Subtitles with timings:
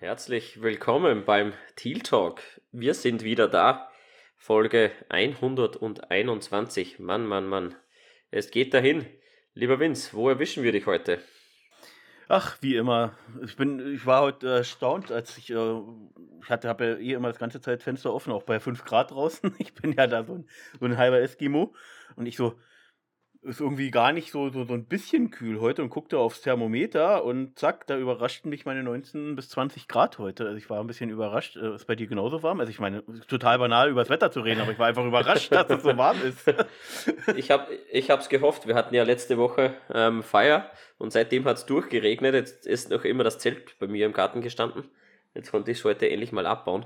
[0.00, 2.40] Herzlich willkommen beim Teal Talk.
[2.72, 3.90] Wir sind wieder da.
[4.34, 7.00] Folge 121.
[7.00, 7.74] Mann, Mann, Mann.
[8.30, 9.04] Es geht dahin.
[9.52, 11.18] Lieber Vince, wo erwischen wir dich heute?
[12.28, 13.18] Ach, wie immer.
[13.44, 17.38] Ich bin, ich war heute erstaunt, als ich, äh, ich habe ja eh immer das
[17.38, 19.54] ganze Zeit Fenster offen, auch bei 5 Grad draußen.
[19.58, 20.48] Ich bin ja da so ein,
[20.80, 21.74] so ein halber Eskimo.
[22.16, 22.58] Und ich so,
[23.42, 27.24] ist irgendwie gar nicht so, so, so ein bisschen kühl heute und guckte aufs Thermometer
[27.24, 30.44] und zack, da überraschten mich meine 19 bis 20 Grad heute.
[30.44, 31.56] Also ich war ein bisschen überrascht.
[31.56, 32.60] Äh, ist bei dir genauso warm?
[32.60, 35.50] Also ich meine, total banal über das Wetter zu reden, aber ich war einfach überrascht,
[35.52, 36.52] dass es so warm ist.
[37.34, 37.66] ich habe
[37.96, 38.66] es gehofft.
[38.66, 42.34] Wir hatten ja letzte Woche ähm, Feier und seitdem hat es durchgeregnet.
[42.34, 44.84] Jetzt ist noch immer das Zelt bei mir im Garten gestanden.
[45.34, 46.84] Jetzt konnte ich es heute endlich mal abbauen.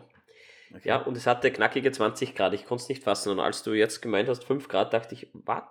[0.71, 0.89] Okay.
[0.89, 2.55] Ja, und es hatte knackige 20 Grad.
[2.55, 3.31] Ich konnte es nicht fassen.
[3.31, 5.65] Und als du jetzt gemeint hast, 5 Grad, dachte ich, was?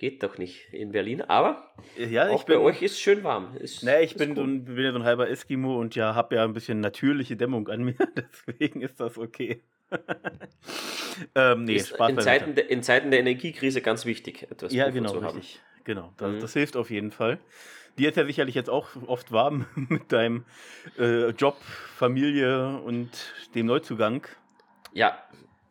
[0.00, 3.54] Geht doch nicht in Berlin, aber ja, auch bin, bei euch ist schön warm.
[3.58, 6.36] Ist, ne, ich bin, so ein, bin ja so ein halber Eskimo und ja, habe
[6.36, 9.62] ja ein bisschen natürliche Dämmung an mir, deswegen ist das okay.
[11.34, 15.10] ähm, nee, ist in, Zeiten der, in Zeiten der Energiekrise ganz wichtig, etwas ja, genau,
[15.10, 15.36] zu haben.
[15.36, 15.60] Richtig.
[15.84, 16.40] Genau, das, mhm.
[16.40, 17.38] das hilft auf jeden Fall.
[17.98, 20.46] Dir ist ja sicherlich jetzt auch oft warm mit deinem
[20.98, 24.26] äh, Job, Familie und dem Neuzugang.
[24.94, 25.18] Ja,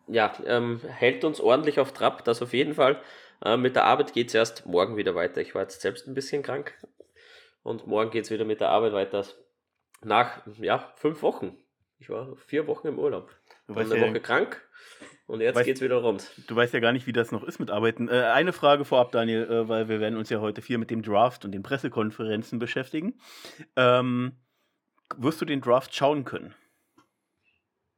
[0.06, 3.02] ja, ähm, hält uns ordentlich auf Trab, das auf jeden Fall.
[3.44, 5.42] Äh, mit der Arbeit geht es erst morgen wieder weiter.
[5.42, 6.74] Ich war jetzt selbst ein bisschen krank
[7.64, 9.26] und morgen geht es wieder mit der Arbeit weiter.
[10.02, 11.58] Nach ja, fünf Wochen.
[11.98, 13.30] Ich war vier Wochen im Urlaub.
[13.68, 14.66] Du warst eine ja, Woche krank
[15.28, 16.32] und jetzt geht es wieder rund.
[16.48, 18.08] Du weißt ja gar nicht, wie das noch ist mit Arbeiten.
[18.08, 21.04] Äh, eine Frage vorab, Daniel, äh, weil wir werden uns ja heute viel mit dem
[21.04, 23.20] Draft und den Pressekonferenzen beschäftigen.
[23.76, 24.38] Ähm,
[25.18, 26.56] wirst du den Draft schauen können?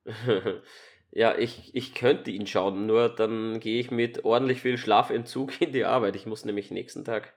[1.12, 5.74] Ja, ich, ich könnte ihn schauen, nur dann gehe ich mit ordentlich viel Schlafentzug in
[5.74, 6.16] die Arbeit.
[6.16, 7.34] Ich muss nämlich nächsten Tag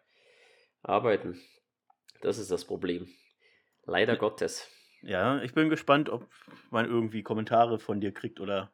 [0.82, 1.40] arbeiten.
[2.20, 3.08] Das ist das Problem.
[3.84, 4.68] Leider Gottes.
[5.02, 6.26] Ja, ich bin gespannt, ob
[6.70, 8.72] man irgendwie Kommentare von dir kriegt oder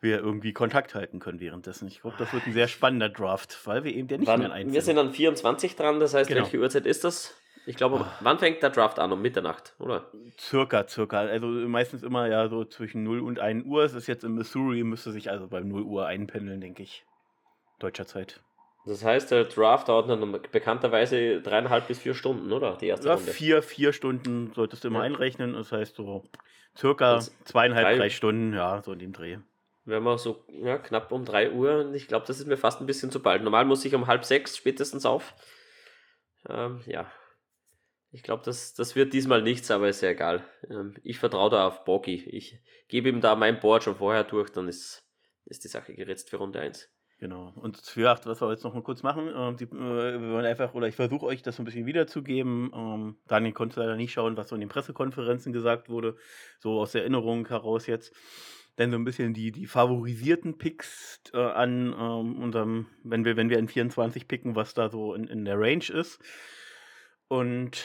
[0.00, 1.86] wir irgendwie Kontakt halten können währenddessen.
[1.86, 4.52] Ich glaube, das wird ein sehr spannender Draft, weil wir eben der nicht Wann, mehr
[4.52, 4.74] einzeln.
[4.74, 6.42] Wir sind an 24 dran, das heißt, genau.
[6.42, 7.34] welche Uhrzeit ist das?
[7.66, 8.12] Ich glaube, ah.
[8.20, 9.12] wann fängt der Draft an?
[9.12, 10.10] Um Mitternacht, oder?
[10.38, 11.20] Circa, circa.
[11.20, 13.84] Also meistens immer ja so zwischen 0 und 1 Uhr.
[13.84, 17.04] Es ist jetzt in Missouri, müsste sich also bei 0 Uhr einpendeln, denke ich.
[17.78, 18.42] Deutscher Zeit.
[18.86, 22.76] Das heißt, der Draft dauert dann bekannterweise dreieinhalb bis vier Stunden, oder?
[22.76, 23.30] Die erste ja, Runde.
[23.30, 25.06] Vier, vier Stunden solltest du immer ja.
[25.06, 25.54] einrechnen.
[25.54, 26.22] Das heißt so
[26.76, 29.38] circa das zweieinhalb, drei, drei Stunden, ja, so in dem Dreh.
[29.86, 32.86] Wenn man so ja, knapp um 3 Uhr, ich glaube, das ist mir fast ein
[32.86, 33.42] bisschen zu bald.
[33.42, 35.34] Normal muss ich um halb sechs spätestens auf.
[36.48, 37.10] Ähm, ja,
[38.14, 40.44] ich glaube, das, das wird diesmal nichts, aber ist ja egal.
[40.70, 42.22] Ähm, ich vertraue da auf Boggy.
[42.28, 45.04] Ich gebe ihm da mein Board schon vorher durch, dann ist,
[45.46, 46.88] ist die Sache geritzt für Runde 1.
[47.18, 47.52] Genau.
[47.56, 50.46] Und für acht, was wir jetzt noch mal kurz machen, ähm, die, äh, wir wollen
[50.46, 52.70] einfach, oder ich versuche euch das so ein bisschen wiederzugeben.
[52.72, 56.16] Ähm, Daniel konnte leider nicht schauen, was so in den Pressekonferenzen gesagt wurde,
[56.60, 58.14] so aus der Erinnerung heraus jetzt.
[58.78, 63.50] Denn so ein bisschen die, die favorisierten Picks äh, an ähm, unserem, wenn wir, wenn
[63.50, 66.20] wir in 24 picken, was da so in, in der Range ist.
[67.26, 67.84] Und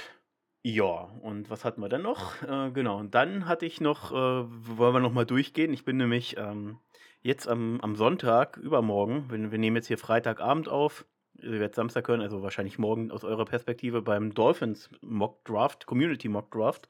[0.61, 2.41] ja, und was hatten wir dann noch?
[2.43, 5.73] Äh, genau, und dann hatte ich noch, äh, wollen wir nochmal durchgehen.
[5.73, 6.79] Ich bin nämlich ähm,
[7.21, 11.05] jetzt am, am Sonntag, übermorgen, wir, wir nehmen jetzt hier Freitagabend auf,
[11.41, 16.27] ihr werdet Samstag hören, also wahrscheinlich morgen aus eurer Perspektive beim Dolphins Mock Draft, Community
[16.27, 16.89] Mock Draft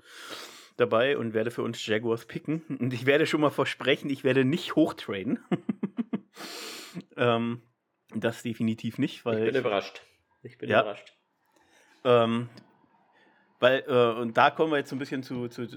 [0.78, 2.64] dabei und werde für uns Jaguars picken.
[2.80, 5.40] Und ich werde schon mal versprechen, ich werde nicht hochtraden.
[7.18, 7.62] ähm,
[8.16, 9.40] das definitiv nicht, weil.
[9.40, 10.02] Ich bin überrascht.
[10.42, 11.14] Ich bin ja, überrascht.
[12.06, 12.50] Ähm,
[13.60, 15.68] weil, äh, und da kommen wir jetzt so ein bisschen zu, zu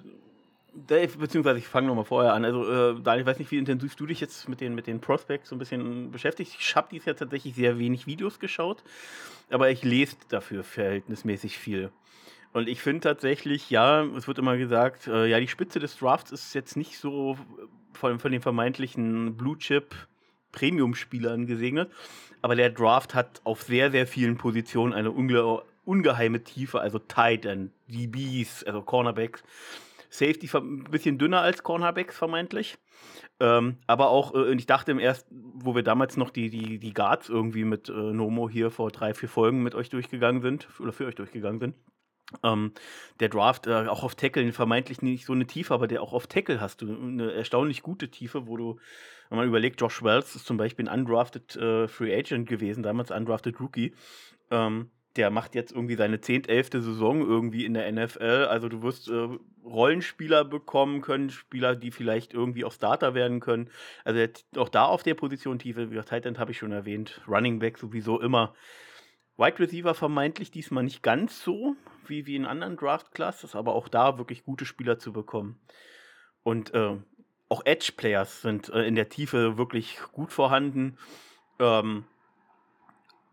[0.75, 2.45] Dave, beziehungsweise ich fange nochmal vorher an.
[2.45, 5.01] Also, äh, Daniel, ich weiß nicht, wie intensiv du dich jetzt mit den, mit den
[5.01, 6.57] Prospects so ein bisschen beschäftigst.
[6.59, 8.83] Ich habe dies ja tatsächlich sehr wenig Videos geschaut,
[9.51, 11.91] aber ich lese dafür verhältnismäßig viel.
[12.55, 16.33] Und ich finde tatsächlich, ja, es wird immer gesagt, äh, ja, die Spitze des Drafts
[16.33, 17.37] ist jetzt nicht so
[17.93, 19.95] von, von den vermeintlichen Blue Chip
[20.53, 21.91] Premium-Spielern gesegnet,
[22.43, 27.45] aber der Draft hat auf sehr, sehr vielen Positionen eine unglaubliche ungeheime Tiefe, also Tight
[27.45, 29.43] End, DBs, also Cornerbacks.
[30.11, 32.77] Safety ein bisschen dünner als Cornerbacks vermeintlich.
[33.41, 36.93] Ähm, aber auch, äh, ich dachte im ersten, wo wir damals noch die, die, die
[36.93, 40.93] Guards irgendwie mit äh, Nomo hier vor drei, vier Folgen mit euch durchgegangen sind, oder
[40.93, 41.75] für euch durchgegangen sind,
[42.43, 42.73] ähm,
[43.21, 46.27] der Draft äh, auch auf Tackle vermeintlich nicht so eine Tiefe, aber der auch auf
[46.27, 48.79] Tackle hast du eine erstaunlich gute Tiefe, wo du,
[49.29, 53.11] wenn man überlegt, Josh Wells ist zum Beispiel ein undrafted äh, Free Agent gewesen, damals
[53.11, 53.95] undrafted Rookie.
[54.51, 58.47] Ähm, der macht jetzt irgendwie seine zehntelfte Saison irgendwie in der NFL.
[58.49, 59.29] Also du wirst äh,
[59.65, 63.71] Rollenspieler bekommen können, Spieler, die vielleicht irgendwie auch Starter werden können.
[64.05, 64.21] Also
[64.57, 67.79] auch da auf der Position Tiefe, wie Tight End habe ich schon erwähnt, Running Back
[67.79, 68.55] sowieso immer
[69.37, 71.77] Wide Receiver vermeintlich diesmal nicht ganz so
[72.07, 75.61] wie, wie in anderen Draft Classes, aber auch da wirklich gute Spieler zu bekommen.
[76.43, 76.97] Und äh,
[77.49, 80.99] auch Edge Players sind äh, in der Tiefe wirklich gut vorhanden.
[81.59, 82.05] Ähm,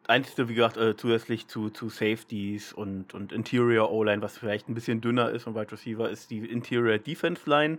[0.10, 4.74] Einzige, wie gesagt, äh, zusätzlich zu, zu Safeties und, und Interior O-Line, was vielleicht ein
[4.74, 7.78] bisschen dünner ist und Wide Receiver, ist die Interior Defense Line.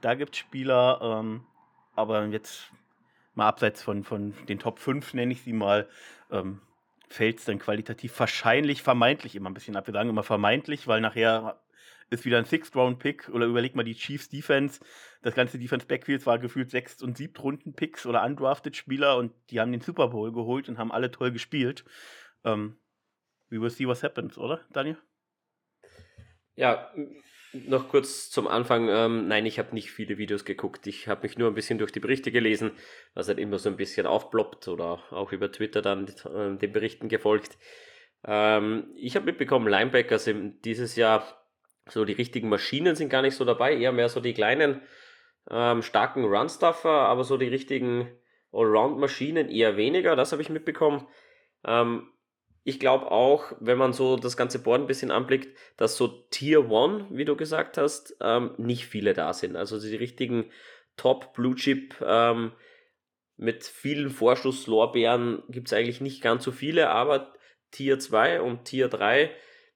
[0.00, 1.42] Da gibt es Spieler, ähm,
[1.96, 2.70] aber jetzt
[3.34, 5.88] mal abseits von, von den Top 5, nenne ich sie mal,
[6.30, 6.60] ähm,
[7.08, 9.86] fällt es dann qualitativ wahrscheinlich, vermeintlich immer ein bisschen ab.
[9.86, 11.58] Wir sagen immer vermeintlich, weil nachher
[12.12, 14.80] ist wieder ein Sixth-Round-Pick oder überleg mal die Chiefs Defense.
[15.22, 19.80] Das ganze Defense-Backfield war gefühlt Sechst- und Siebtrunden-Picks oder undrafted Spieler und die haben den
[19.80, 21.84] Super Bowl geholt und haben alle toll gespielt.
[22.44, 22.76] Ähm,
[23.50, 24.98] we will see what happens, oder, Daniel?
[26.54, 26.92] Ja,
[27.52, 28.88] noch kurz zum Anfang.
[28.88, 30.86] Ähm, nein, ich habe nicht viele Videos geguckt.
[30.86, 32.72] Ich habe mich nur ein bisschen durch die Berichte gelesen,
[33.14, 37.08] was halt immer so ein bisschen aufploppt oder auch über Twitter dann äh, den Berichten
[37.08, 37.58] gefolgt.
[38.24, 40.30] Ähm, ich habe mitbekommen, Linebackers
[40.64, 41.41] dieses Jahr
[41.88, 44.82] so die richtigen Maschinen sind gar nicht so dabei, eher mehr so die kleinen,
[45.50, 48.08] ähm, starken Run-Stuffer, aber so die richtigen
[48.52, 51.06] Allround-Maschinen eher weniger, das habe ich mitbekommen.
[51.64, 52.08] Ähm,
[52.64, 56.70] ich glaube auch, wenn man so das ganze Board ein bisschen anblickt, dass so Tier
[56.70, 59.56] 1, wie du gesagt hast, ähm, nicht viele da sind.
[59.56, 60.50] Also die richtigen
[60.96, 62.52] Top Blue Chip ähm,
[63.36, 67.32] mit vielen Vorschusslorbeeren gibt es eigentlich nicht ganz so viele, aber
[67.72, 69.30] Tier 2 und Tier 3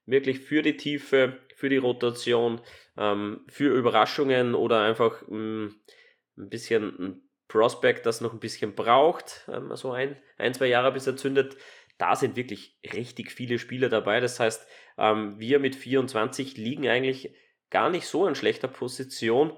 [0.05, 2.61] wirklich für die Tiefe für die Rotation,
[2.97, 5.75] ähm, für Überraschungen oder einfach mh, mm,
[6.39, 10.93] ein bisschen ein Prospect, das noch ein bisschen braucht, ähm, so ein, ein, zwei Jahre
[10.93, 11.57] bis er zündet.
[11.99, 14.21] Da sind wirklich richtig viele Spieler dabei.
[14.21, 14.69] Das heißt,
[14.99, 17.35] ähm, wir mit 24 liegen eigentlich
[17.71, 19.57] gar nicht so in schlechter Position,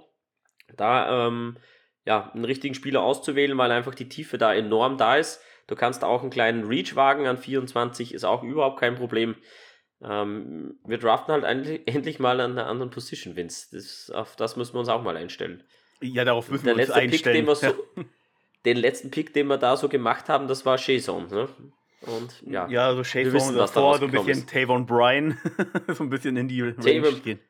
[0.77, 1.59] da ähm,
[2.05, 5.43] ja, einen richtigen Spieler auszuwählen, weil einfach die Tiefe da enorm da ist.
[5.67, 9.35] Du kannst auch einen kleinen Reach wagen an 24, ist auch überhaupt kein Problem.
[10.03, 11.45] Ähm, wir draften halt
[11.87, 13.69] endlich mal an einer anderen Position, Vince.
[13.73, 15.65] Das, auf das müssen wir uns auch mal einstellen.
[16.01, 17.47] Ja, darauf müssen Der wir uns einstellen.
[17.47, 17.75] Pick, den, so,
[18.65, 21.29] den letzten Pick, den wir da so gemacht haben, das war Shazon.
[21.29, 21.49] Ne?
[22.03, 25.39] Und ja, ja also Shazon davor, so ein bisschen Tavon Bryan,
[25.89, 27.41] so ein bisschen in die Range Tavon, gehen.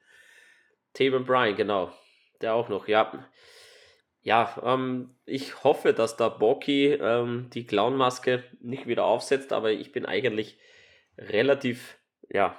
[0.95, 1.93] Tavon Bryan, genau.
[2.41, 3.29] Der auch noch, ja.
[4.23, 9.93] Ja, ähm, ich hoffe, dass da Boki ähm, die Clownmaske nicht wieder aufsetzt, aber ich
[9.93, 10.59] bin eigentlich
[11.17, 11.98] relativ
[12.32, 12.56] ja,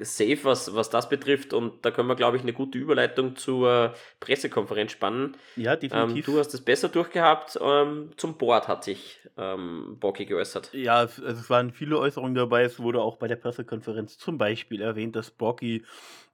[0.00, 1.52] safe, was, was das betrifft.
[1.52, 5.36] Und da können wir, glaube ich, eine gute Überleitung zur Pressekonferenz spannen.
[5.56, 6.28] Ja, definitiv.
[6.28, 7.58] Ähm, du hast es besser durchgehabt.
[7.60, 10.70] Ähm, zum Board hat sich ähm, Bocky geäußert.
[10.72, 12.62] Ja, es, es, waren viele Äußerungen dabei.
[12.62, 15.84] Es wurde auch bei der Pressekonferenz zum Beispiel erwähnt, dass Bocky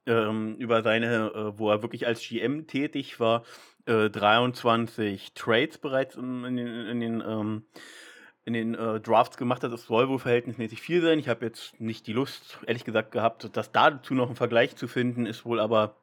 [0.05, 3.43] ähm, über seine, äh, wo er wirklich als GM tätig war,
[3.85, 7.65] äh, 23 Trades bereits in, in den, in den ähm,
[8.45, 11.19] in den äh, Drafts gemacht hat, das soll wohl verhältnismäßig viel sein.
[11.19, 14.87] Ich habe jetzt nicht die Lust, ehrlich gesagt, gehabt, das dazu noch einen Vergleich zu
[14.87, 15.95] finden, ist wohl aber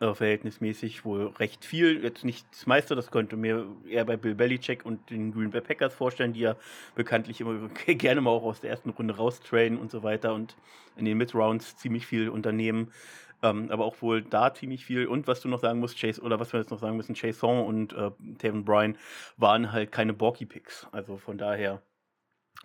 [0.00, 2.02] äh, verhältnismäßig wohl recht viel.
[2.02, 5.60] Jetzt nicht das meiste, das könnte mir eher bei Bill Belichick und den Green Bay
[5.60, 6.56] Packers vorstellen, die ja
[6.94, 10.56] bekanntlich immer gerne mal auch aus der ersten Runde raustrainen und so weiter und
[10.96, 12.92] in den Mid-Rounds ziemlich viel unternehmen.
[13.42, 15.06] Ähm, aber auch wohl da ziemlich viel.
[15.06, 17.38] Und was du noch sagen musst, Chase, oder was wir jetzt noch sagen müssen, Chase
[17.38, 18.98] Song und äh, Taven Bryan
[19.36, 20.88] waren halt keine Borky-Picks.
[20.92, 21.82] Also von daher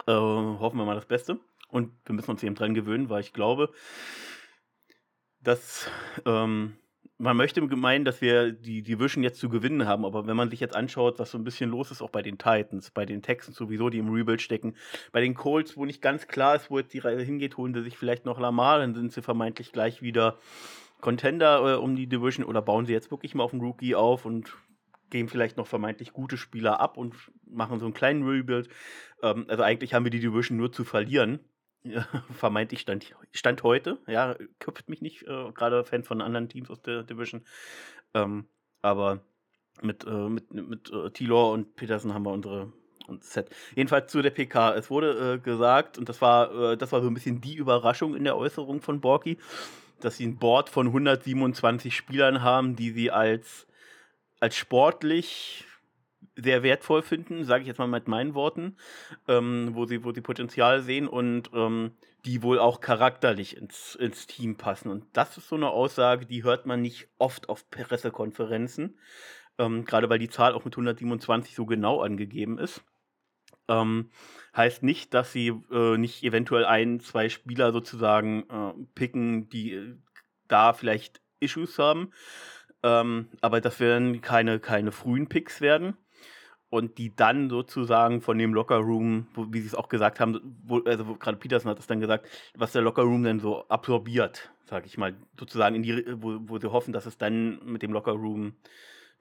[0.08, 1.40] äh, hoffen wir mal das Beste.
[1.70, 3.72] Und wir müssen uns eben dran gewöhnen, weil ich glaube,
[5.42, 5.90] dass
[6.26, 6.78] ähm,
[7.18, 10.60] man möchte meinen, dass wir die Division jetzt zu gewinnen haben, aber wenn man sich
[10.60, 13.56] jetzt anschaut, was so ein bisschen los ist, auch bei den Titans, bei den Texans
[13.56, 14.76] sowieso, die im Rebuild stecken,
[15.14, 17.84] bei den Colts, wo nicht ganz klar ist, wo jetzt die Reise hingeht, holen sie
[17.84, 20.40] sich vielleicht noch Lamar, dann sind sie vermeintlich gleich wieder
[21.00, 24.26] Contender äh, um die Division oder bauen sie jetzt wirklich mal auf den Rookie auf
[24.26, 24.54] und
[25.10, 27.16] geben vielleicht noch vermeintlich gute Spieler ab und
[27.48, 28.68] machen so einen kleinen Rebuild.
[29.22, 31.40] Ähm, also eigentlich haben wir die Division nur zu verlieren
[32.32, 34.00] vermeintlich stand, stand heute.
[34.08, 37.46] Ja, köpft mich nicht, äh, gerade Fan von anderen Teams aus der Division.
[38.14, 38.46] Ähm,
[38.82, 39.22] aber
[39.82, 42.72] mit, äh, mit, mit äh, Tilor und Peterson haben wir unsere
[43.20, 43.50] Set.
[43.76, 44.76] Jedenfalls zu der PK.
[44.76, 48.16] Es wurde äh, gesagt, und das war, äh, das war so ein bisschen die Überraschung
[48.16, 49.38] in der Äußerung von Borky,
[50.02, 53.68] dass sie ein Board von 127 Spielern haben, die sie als,
[54.40, 55.66] als sportlich
[56.36, 58.76] sehr wertvoll finden, sage ich jetzt mal mit meinen Worten,
[59.28, 61.92] ähm, wo, sie, wo sie Potenzial sehen und ähm,
[62.26, 64.90] die wohl auch charakterlich ins, ins Team passen.
[64.90, 68.98] Und das ist so eine Aussage, die hört man nicht oft auf Pressekonferenzen,
[69.58, 72.84] ähm, gerade weil die Zahl auch mit 127 so genau angegeben ist.
[73.68, 74.10] Ähm,
[74.56, 79.96] heißt nicht, dass sie äh, nicht eventuell ein, zwei Spieler sozusagen äh, picken, die äh,
[80.48, 82.12] da vielleicht Issues haben.
[82.84, 85.98] Ähm, aber das werden keine, keine frühen Picks werden.
[86.76, 90.80] Und die dann sozusagen von dem Lockerroom, wo, wie sie es auch gesagt haben, wo,
[90.80, 94.98] also gerade Peterson hat es dann gesagt, was der Lockerroom dann so absorbiert, sage ich
[94.98, 98.56] mal, sozusagen in die, wo, wo sie hoffen, dass es dann mit dem Lockerroom,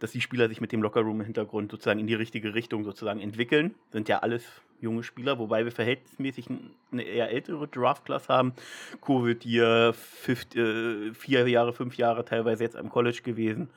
[0.00, 3.20] dass die Spieler sich mit dem Lockerroom im Hintergrund sozusagen in die richtige Richtung sozusagen
[3.20, 3.76] entwickeln.
[3.92, 4.44] Sind ja alles
[4.80, 6.48] junge Spieler, wobei wir verhältnismäßig
[6.90, 8.52] eine eher ältere Draft-Class haben.
[9.00, 9.94] Covid hier,
[10.26, 13.70] äh, vier Jahre, fünf Jahre teilweise jetzt am College gewesen.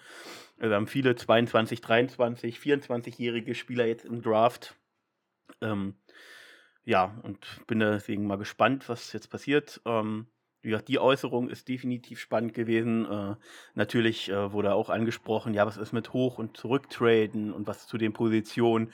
[0.59, 4.75] Wir haben viele 22, 23, 24-jährige Spieler jetzt im Draft.
[5.61, 5.95] Ähm,
[6.83, 9.81] ja, und bin deswegen mal gespannt, was jetzt passiert.
[9.85, 10.27] Ähm,
[10.61, 13.05] wie gesagt, die Äußerung ist definitiv spannend gewesen.
[13.05, 13.35] Äh,
[13.75, 17.97] natürlich äh, wurde auch angesprochen, ja, was ist mit Hoch- und Zurücktraden und was zu
[17.97, 18.91] den Positionen.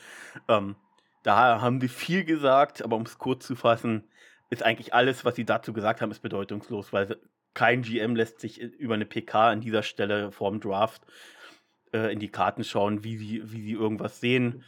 [0.49, 0.75] Ähm,
[1.23, 4.03] da haben sie viel gesagt, aber um es kurz zu fassen,
[4.49, 7.17] ist eigentlich alles, was sie dazu gesagt haben, ist bedeutungslos, weil
[7.53, 11.03] kein GM lässt sich über eine PK an dieser Stelle vorm Draft
[11.93, 14.63] äh, in die Karten schauen, wie sie, wie sie irgendwas sehen.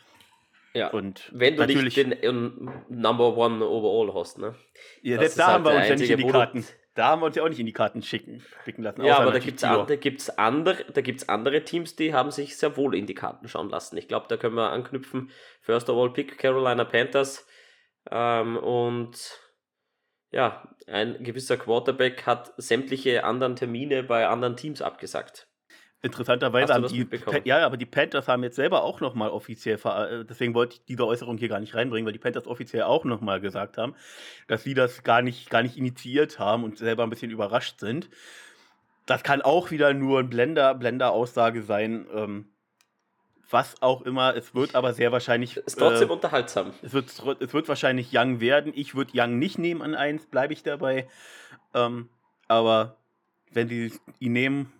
[0.73, 4.55] Ja, und wenn du nicht den um, Number One Overall hast, ne?
[5.01, 6.65] Ja, das da haben halt wir uns ja nicht in die Karten.
[6.95, 9.03] Da haben wir uns ja auch nicht in die Karten schicken, schicken lassen.
[9.03, 10.85] Ja, aber da gibt es an, andere,
[11.27, 13.97] andere Teams, die haben sich sehr wohl in die Karten schauen lassen.
[13.97, 15.29] Ich glaube, da können wir anknüpfen.
[15.61, 17.45] First of all Pick Carolina Panthers.
[18.11, 19.17] Ähm, und
[20.31, 25.47] ja, ein gewisser Quarterback hat sämtliche anderen Termine bei anderen Teams abgesagt.
[26.01, 27.07] Interessanterweise haben die,
[27.45, 31.05] ja, aber die Panthers haben jetzt selber auch nochmal offiziell, äh, deswegen wollte ich diese
[31.05, 33.95] Äußerung hier gar nicht reinbringen, weil die Panthers offiziell auch nochmal gesagt haben,
[34.47, 38.09] dass sie das gar nicht, gar nicht initiiert haben und selber ein bisschen überrascht sind.
[39.07, 42.05] Das kann auch wieder nur ein Blender, Blender-Aussage sein.
[42.13, 42.49] Ähm,
[43.49, 45.57] was auch immer, es wird aber sehr wahrscheinlich.
[45.57, 46.73] Ist trotzdem äh, unterhaltsam.
[46.81, 47.09] Es wird,
[47.39, 48.73] es wird wahrscheinlich Young werden.
[48.75, 51.07] Ich würde Young nicht nehmen an 1, bleibe ich dabei.
[51.73, 52.09] Ähm,
[52.47, 52.97] aber
[53.51, 54.71] wenn sie ihn nehmen,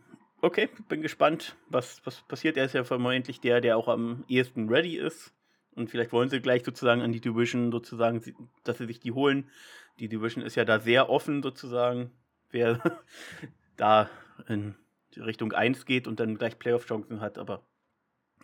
[0.45, 2.55] Okay, bin gespannt, was, was passiert.
[2.55, 5.33] Er ist ja vermeintlich der, der auch am ehesten ready ist.
[5.73, 8.21] Und vielleicht wollen sie gleich sozusagen an die Division sozusagen,
[8.63, 9.49] dass sie sich die holen.
[9.97, 12.11] Die Division ist ja da sehr offen sozusagen,
[12.51, 12.79] wer
[13.75, 14.07] da
[14.47, 14.75] in
[15.17, 17.39] Richtung 1 geht und dann gleich Playoff-Chancen hat.
[17.39, 17.65] Aber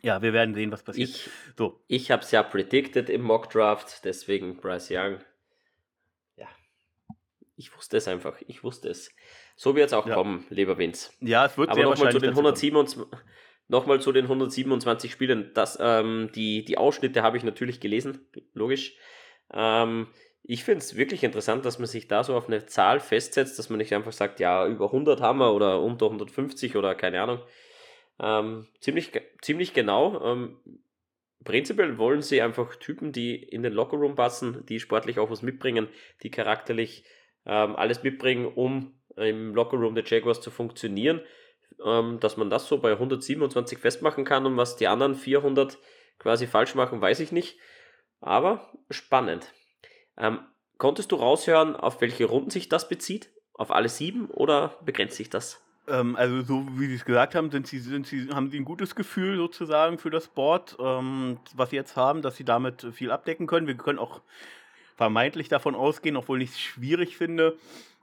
[0.01, 1.08] ja, wir werden sehen, was passiert.
[1.08, 1.84] Ich, so.
[1.88, 5.20] ich habe es ja predicted im Mock Draft, deswegen Bryce Young.
[6.36, 6.48] Ja,
[7.58, 8.41] ich wusste es einfach.
[8.48, 9.12] Ich wusste es.
[9.62, 10.15] So wird es auch ja.
[10.15, 11.12] kommen, lieber Vince.
[11.20, 13.06] Ja, es wird Aber nochmal zu, den 127,
[13.68, 15.51] noch zu den 127 Spielen.
[15.53, 18.96] Das, ähm, die, die Ausschnitte habe ich natürlich gelesen, logisch.
[19.53, 20.08] Ähm,
[20.41, 23.70] ich finde es wirklich interessant, dass man sich da so auf eine Zahl festsetzt, dass
[23.70, 27.39] man nicht einfach sagt, ja, über 100 haben wir oder unter 150 oder keine Ahnung.
[28.20, 29.12] Ähm, ziemlich,
[29.44, 30.25] ziemlich genau.
[30.25, 30.58] Ähm,
[31.44, 35.88] prinzipiell wollen sie einfach Typen, die in den Lockerroom passen, die sportlich auch was mitbringen,
[36.24, 37.03] die charakterlich
[37.46, 41.22] ähm, alles mitbringen, um im Lockerroom der Jaguars zu funktionieren,
[41.86, 45.77] ähm, dass man das so bei 127 festmachen kann und was die anderen 400
[46.20, 47.58] quasi falsch machen, weiß ich nicht.
[48.20, 49.51] Aber spannend.
[50.18, 50.39] Ähm,
[50.77, 53.32] konntest du raushören, auf welche Runden sich das bezieht?
[53.53, 55.62] Auf alle sieben oder begrenzt sich das?
[55.88, 58.65] Ähm, also so wie Sie es gesagt haben, sind sie, sind sie, haben sie ein
[58.65, 63.12] gutes Gefühl sozusagen für das Board, ähm, was sie jetzt haben, dass sie damit viel
[63.12, 63.68] abdecken können.
[63.68, 64.22] Wir können auch
[64.96, 67.58] vermeintlich davon ausgehen, obwohl ich es schwierig finde,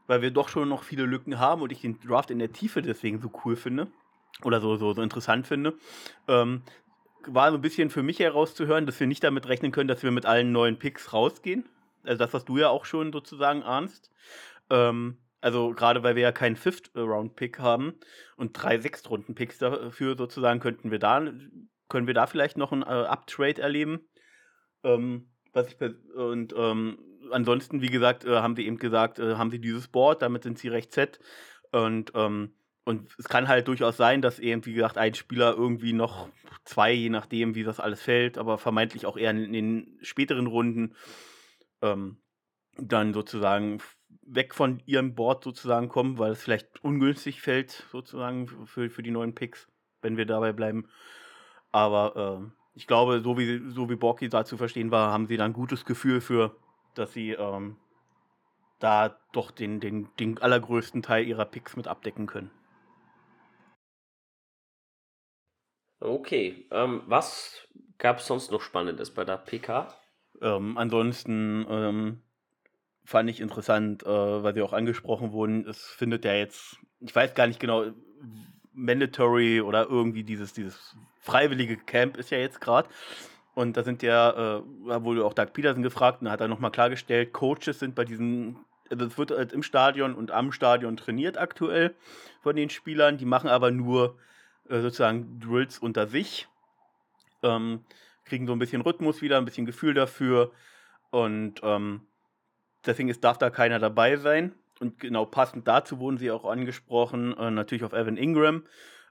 [0.09, 2.83] weil wir doch schon noch viele Lücken haben und ich den Draft in der Tiefe
[2.83, 3.87] deswegen so cool finde
[4.43, 5.75] oder so, so, so interessant finde.
[6.27, 6.63] Ähm,
[7.27, 10.11] war so ein bisschen für mich herauszuhören, dass wir nicht damit rechnen können, dass wir
[10.11, 11.69] mit allen neuen Picks rausgehen.
[12.05, 14.11] Also das, was du ja auch schon sozusagen ahnst.
[14.71, 17.95] Ähm, also gerade weil wir ja keinen Fifth-Round-Pick haben
[18.37, 21.23] und drei Sechstrunden-Picks dafür sozusagen, könnten wir da,
[21.89, 24.01] können wir da vielleicht noch einen äh, Uptrade erleben.
[24.83, 25.77] Ähm, was ich
[26.15, 26.99] und ähm,
[27.31, 30.59] ansonsten, wie gesagt, äh, haben sie eben gesagt, äh, haben sie dieses Board, damit sind
[30.59, 31.21] sie recht set.
[31.73, 32.55] Und, ähm,
[32.85, 36.29] und es kann halt durchaus sein, dass eben, wie gesagt, ein Spieler irgendwie noch
[36.65, 40.95] zwei, je nachdem, wie das alles fällt, aber vermeintlich auch eher in, den späteren Runden
[41.83, 42.19] ähm,
[42.79, 43.81] dann sozusagen
[44.23, 49.11] weg von ihrem Board sozusagen kommen, weil es vielleicht ungünstig fällt, sozusagen für, für die
[49.11, 49.69] neuen Picks,
[50.01, 50.89] wenn wir dabei bleiben.
[51.71, 55.37] Aber äh, ich glaube, so wie, so wie Borki da zu verstehen war, haben sie
[55.37, 56.57] da ein gutes Gefühl für,
[56.99, 57.77] dass sie ähm,
[58.79, 62.51] da doch den, den, den allergrößten Teil ihrer Picks mit abdecken können.
[66.01, 67.67] Okay, ähm, was
[67.99, 69.93] gab es sonst noch Spannendes bei der PK?
[70.41, 72.23] Ähm, ansonsten ähm,
[73.05, 77.35] fand ich interessant, äh, weil sie auch angesprochen wurden, es findet ja jetzt, ich weiß
[77.35, 77.87] gar nicht genau,
[78.73, 82.89] mandatory oder irgendwie dieses, dieses freiwillige Camp ist ja jetzt gerade.
[83.59, 84.63] Und da sind ja, äh,
[85.03, 88.57] wurde auch Doug Peterson gefragt und hat er nochmal klargestellt, Coaches sind bei diesen,
[88.89, 91.97] also es wird halt im Stadion und am Stadion trainiert aktuell
[92.41, 94.17] von den Spielern, die machen aber nur
[94.69, 96.47] äh, sozusagen Drills unter sich.
[97.43, 97.81] Ähm,
[98.25, 100.53] kriegen so ein bisschen Rhythmus wieder, ein bisschen Gefühl dafür.
[101.11, 102.03] Und ähm,
[102.87, 104.53] deswegen ist, darf da keiner dabei sein.
[104.79, 108.63] Und genau passend dazu wurden sie auch angesprochen, äh, natürlich auf Evan Ingram.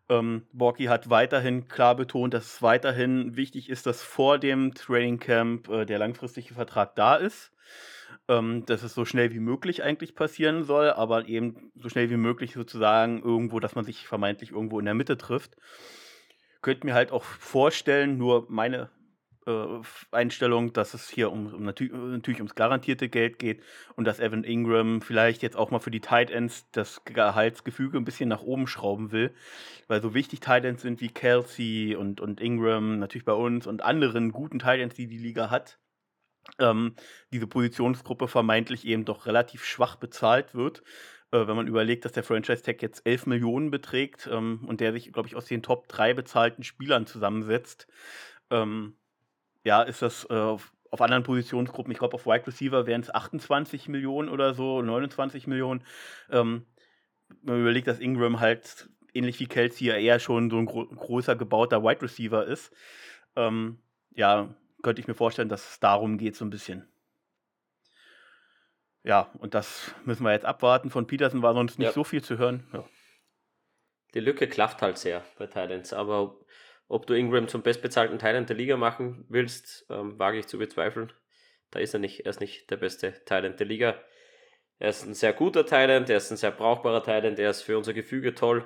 [0.10, 5.20] Ähm, Borky hat weiterhin klar betont, dass es weiterhin wichtig ist, dass vor dem Training
[5.20, 7.52] Camp äh, der langfristige Vertrag da ist.
[8.30, 12.18] Ähm, dass es so schnell wie möglich eigentlich passieren soll, aber eben so schnell wie
[12.18, 15.56] möglich sozusagen irgendwo, dass man sich vermeintlich irgendwo in der Mitte trifft.
[16.62, 18.90] Könnt mir halt auch vorstellen, nur meine
[20.12, 23.64] Einstellung, dass es hier um, um natür natürlich ums garantierte Geld geht
[23.96, 28.06] und dass Evan Ingram vielleicht jetzt auch mal für die Tight Ends das Gehaltsgefüge ein
[28.06, 29.34] bisschen nach oben schrauben will,
[29.88, 33.84] weil so wichtig Tight Ends sind wie Kelsey und, und Ingram, natürlich bei uns und
[33.84, 35.80] anderen guten Tight Ends, die die Liga hat,
[36.60, 36.96] ähm,
[37.32, 40.84] diese Positionsgruppe vermeintlich eben doch relativ schwach bezahlt wird.
[41.32, 45.12] Äh, wenn man überlegt, dass der Franchise-Tag jetzt 11 Millionen beträgt ähm, und der sich,
[45.12, 47.88] glaube ich, aus den Top 3 bezahlten Spielern zusammensetzt,
[48.50, 48.98] ähm,
[49.68, 53.14] ja, ist das äh, auf, auf, anderen Positionsgruppen, ich glaube auf Wide Receiver wären es
[53.14, 55.84] 28 Millionen oder so, 29 Millionen.
[56.32, 56.66] Ähm,
[57.42, 60.86] wenn man überlegt, dass Ingram halt ähnlich wie Kelsey ja eher schon so ein gro
[60.86, 62.74] großer gebauter Wide Receiver ist,
[63.36, 63.80] ähm,
[64.16, 66.88] ja, könnte ich mir vorstellen, dass es darum geht so ein bisschen.
[69.04, 70.90] Ja, und das müssen wir jetzt abwarten.
[70.90, 71.94] Von Peterson war sonst nicht ja.
[71.94, 72.66] so viel zu hören.
[72.72, 72.86] Ja.
[74.14, 76.38] Die Lücke klafft halt sehr bei Titans, aber
[76.88, 81.12] ob du Ingram zum bestbezahlten Thailand der Liga machen willst, ähm, wage ich zu bezweifeln.
[81.72, 82.26] Da ist er nicht.
[82.26, 83.96] Er ist nicht der beste Thailand der Liga.
[84.80, 87.78] Er ist ein sehr guter Thailand, er ist ein sehr brauchbarer Thailand, er ist für
[87.78, 88.64] unser Gefüge toll.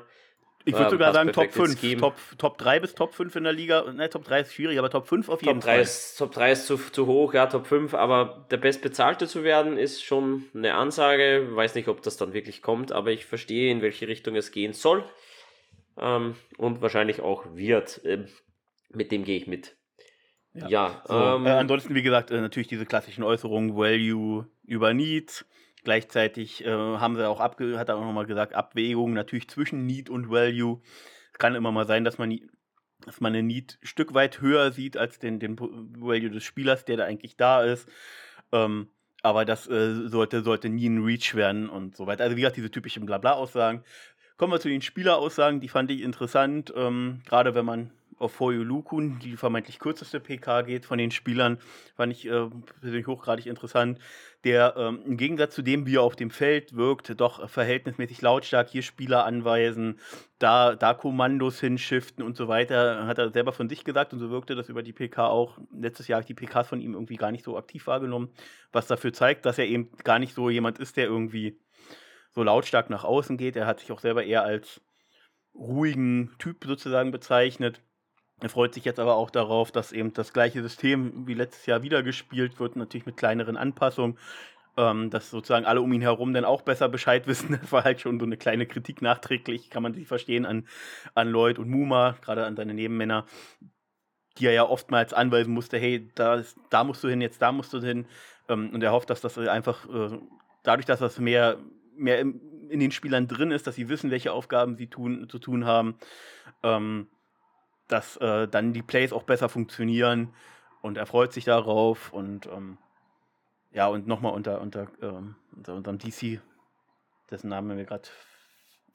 [0.66, 2.00] Ich würde ähm, sogar sagen Top 5.
[2.00, 3.92] Top, Top 3 bis Top 5 in der Liga.
[3.92, 5.82] Ne, Top 3 ist schwierig, aber Top 5 auf jeden Top 3 Fall.
[5.82, 9.78] Ist, Top 3 ist zu, zu hoch, ja, Top 5, aber der Bestbezahlte zu werden
[9.78, 11.48] ist schon eine Ansage.
[11.52, 14.74] Weiß nicht, ob das dann wirklich kommt, aber ich verstehe, in welche Richtung es gehen
[14.74, 15.04] soll
[15.98, 18.02] ähm, und wahrscheinlich auch wird.
[18.04, 18.28] Ähm,
[18.90, 19.78] mit dem gehe ich mit.
[20.54, 24.94] Ja, ja so, ähm, äh, ansonsten, wie gesagt, äh, natürlich diese klassischen Äußerungen, Value über
[24.94, 25.46] Need.
[25.84, 30.10] Gleichzeitig äh, haben sie auch abge hat er auch nochmal gesagt, Abwägung natürlich zwischen Need
[30.10, 30.82] und Value.
[31.32, 32.38] Es kann immer mal sein, dass man,
[33.06, 36.86] dass man eine Need ein Stück weit höher sieht als den, den Value des Spielers,
[36.86, 37.90] der da eigentlich da ist.
[38.52, 38.90] Ähm,
[39.24, 42.24] aber das äh, sollte, sollte nie ein Reach werden und so weiter.
[42.24, 43.84] Also wie gesagt, diese typischen Blabla-Aussagen.
[44.42, 49.20] Kommen wir zu den Spieleraussagen, die fand ich interessant, ähm, gerade wenn man auf Lukun,
[49.20, 51.60] die vermeintlich kürzeste PK geht von den Spielern,
[51.96, 52.50] fand ich äh,
[52.80, 54.00] persönlich hochgradig interessant,
[54.44, 58.70] der ähm, im Gegensatz zu dem, wie er auf dem Feld wirkt, doch verhältnismäßig lautstark
[58.70, 60.00] hier Spieler anweisen,
[60.40, 64.32] da, da Kommandos hinschiften und so weiter, hat er selber von sich gesagt und so
[64.32, 65.60] wirkte das über die PK auch.
[65.72, 68.30] Letztes Jahr habe ich die PKs von ihm irgendwie gar nicht so aktiv wahrgenommen,
[68.72, 71.60] was dafür zeigt, dass er eben gar nicht so jemand ist, der irgendwie
[72.34, 73.56] so lautstark nach außen geht.
[73.56, 74.82] Er hat sich auch selber eher als
[75.54, 77.82] ruhigen Typ sozusagen bezeichnet.
[78.40, 81.84] Er freut sich jetzt aber auch darauf, dass eben das gleiche System wie letztes Jahr
[81.84, 84.18] wieder gespielt wird, natürlich mit kleineren Anpassungen,
[84.78, 87.60] ähm, dass sozusagen alle um ihn herum dann auch besser Bescheid wissen.
[87.62, 90.68] Das war halt schon so eine kleine Kritik nachträglich, kann man sich verstehen, an,
[91.14, 93.26] an Lloyd und Muma, gerade an seine Nebenmänner,
[94.38, 97.74] die er ja oftmals anweisen musste, hey, da, da musst du hin, jetzt da musst
[97.74, 98.08] du hin.
[98.50, 100.18] Ähm, und er hofft, dass das einfach äh,
[100.64, 101.58] dadurch, dass das mehr
[102.02, 105.40] mehr in, in den Spielern drin ist, dass sie wissen, welche Aufgaben sie tun, zu
[105.40, 105.96] tun haben,
[106.64, 107.08] ähm,
[107.88, 110.34] dass äh, dann die Plays auch besser funktionieren
[110.82, 112.78] und er freut sich darauf und ähm,
[113.72, 116.42] ja, und nochmal unter, unter, ähm, unter unserem DC,
[117.30, 118.10] dessen Name mir gerade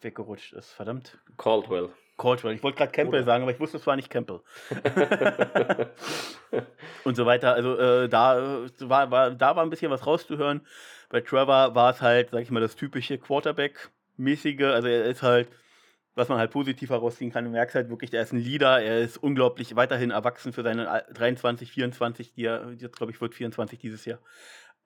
[0.01, 1.19] weggerutscht ist, verdammt.
[1.38, 1.90] Caldwell.
[2.16, 2.55] Caldwell.
[2.55, 3.26] Ich wollte gerade Campbell Oder?
[3.26, 4.40] sagen, aber ich wusste, es war nicht Campbell.
[7.05, 7.55] und so weiter.
[7.55, 10.66] Also äh, da, äh, war, war, da war ein bisschen was rauszuhören.
[11.09, 14.62] Bei Trevor war es halt, sag ich mal, das typische Quarterback-mäßige.
[14.62, 15.48] Also er ist halt,
[16.14, 19.00] was man halt positiv herausziehen kann, du merkst halt wirklich, er ist ein Leader, er
[19.00, 23.79] ist unglaublich weiterhin erwachsen für seine 23, 24, die er, jetzt glaube ich, wird 24
[23.79, 24.18] dieses Jahr.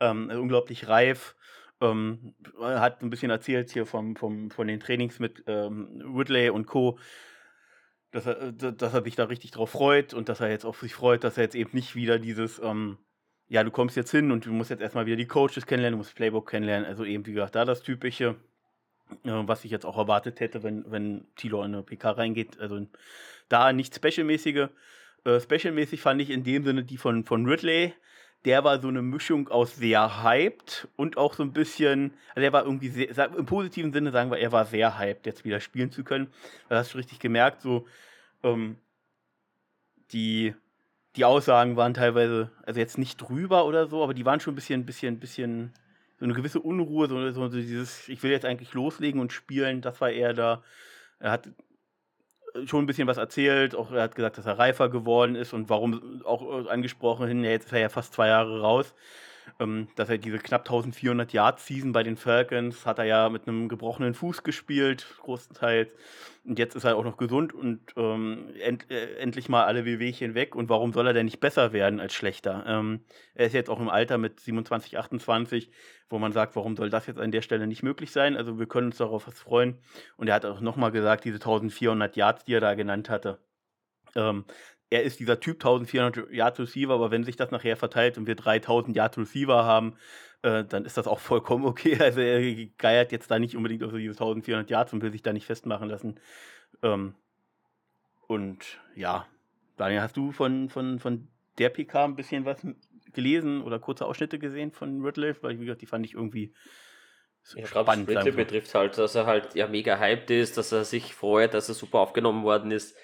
[0.01, 1.37] Ähm, unglaublich reif.
[1.81, 6.67] Ähm, hat ein bisschen erzählt hier vom, vom, von den Trainings mit ähm, Ridley und
[6.67, 6.99] Co.,
[8.13, 10.95] dass er, dass er sich da richtig drauf freut und dass er jetzt auch sich
[10.95, 12.99] freut, dass er jetzt eben nicht wieder dieses, ähm,
[13.51, 15.99] ja, du kommst jetzt hin und du musst jetzt erstmal wieder die Coaches kennenlernen, du
[15.99, 16.89] musst Playbook kennenlernen.
[16.89, 18.37] Also eben, wie gesagt, da das Typische,
[19.25, 22.61] äh, was ich jetzt auch erwartet hätte, wenn, wenn Tilo in eine PK reingeht.
[22.61, 22.87] Also
[23.49, 24.69] da nicht Special-mäßige.
[25.25, 27.93] Äh, Special-mäßig fand ich in dem Sinne die von, von Ridley.
[28.45, 32.53] Der war so eine Mischung aus sehr hyped und auch so ein bisschen, also er
[32.53, 35.91] war irgendwie sehr, im positiven Sinne sagen wir, er war sehr hyped, jetzt wieder spielen
[35.91, 36.29] zu können.
[36.69, 37.87] Da hast du richtig gemerkt, so
[38.43, 38.77] ähm,
[40.13, 40.55] die
[41.17, 44.57] die Aussagen waren teilweise, also jetzt nicht drüber oder so, aber die waren schon ein
[44.57, 45.73] bisschen, bisschen, bisschen,
[46.19, 50.01] so eine gewisse Unruhe, so, so dieses, ich will jetzt eigentlich loslegen und spielen, das
[50.01, 50.63] war eher da.
[51.19, 51.49] Er hat
[52.67, 53.75] schon ein bisschen was erzählt.
[53.75, 57.67] Auch er hat gesagt, dass er reifer geworden ist und warum auch angesprochen hin, jetzt
[57.67, 58.95] ist er ja fast zwei Jahre raus.
[59.59, 63.49] Ähm, dass er diese knapp 1400 Yards Season bei den Falcons hat er ja mit
[63.49, 65.91] einem gebrochenen Fuß gespielt, großenteils.
[66.45, 70.35] Und jetzt ist er auch noch gesund und ähm, end, äh, endlich mal alle Wehwehchen
[70.35, 70.55] weg.
[70.55, 72.65] Und warum soll er denn nicht besser werden als schlechter?
[72.67, 73.01] Ähm,
[73.35, 75.71] er ist jetzt auch im Alter mit 27, 28,
[76.09, 78.37] wo man sagt, warum soll das jetzt an der Stelle nicht möglich sein?
[78.37, 79.79] Also wir können uns darauf was freuen.
[80.17, 83.39] Und er hat auch nochmal gesagt, diese 1400 Yards, die er da genannt hatte,
[84.15, 84.45] ähm,
[84.91, 88.35] er ist dieser Typ 1400 Yard Receiver, aber wenn sich das nachher verteilt und wir
[88.35, 89.95] 3000 Yard Receiver haben,
[90.43, 91.97] äh, dann ist das auch vollkommen okay.
[92.01, 95.33] Also er geiert jetzt da nicht unbedingt auf diese 1400 Yards und will sich da
[95.33, 96.19] nicht festmachen lassen.
[96.83, 97.15] Ähm,
[98.27, 99.27] und ja,
[99.77, 102.67] Daniel, hast du von, von, von der PK ein bisschen was
[103.13, 105.35] gelesen oder kurze Ausschnitte gesehen von Ridley?
[105.41, 106.53] Weil, wie gesagt, die fand ich irgendwie
[107.43, 108.09] so ja, spannend.
[108.09, 111.69] Ridley betrifft halt, dass er halt ja mega hyped ist, dass er sich freut, dass
[111.69, 112.97] er super aufgenommen worden ist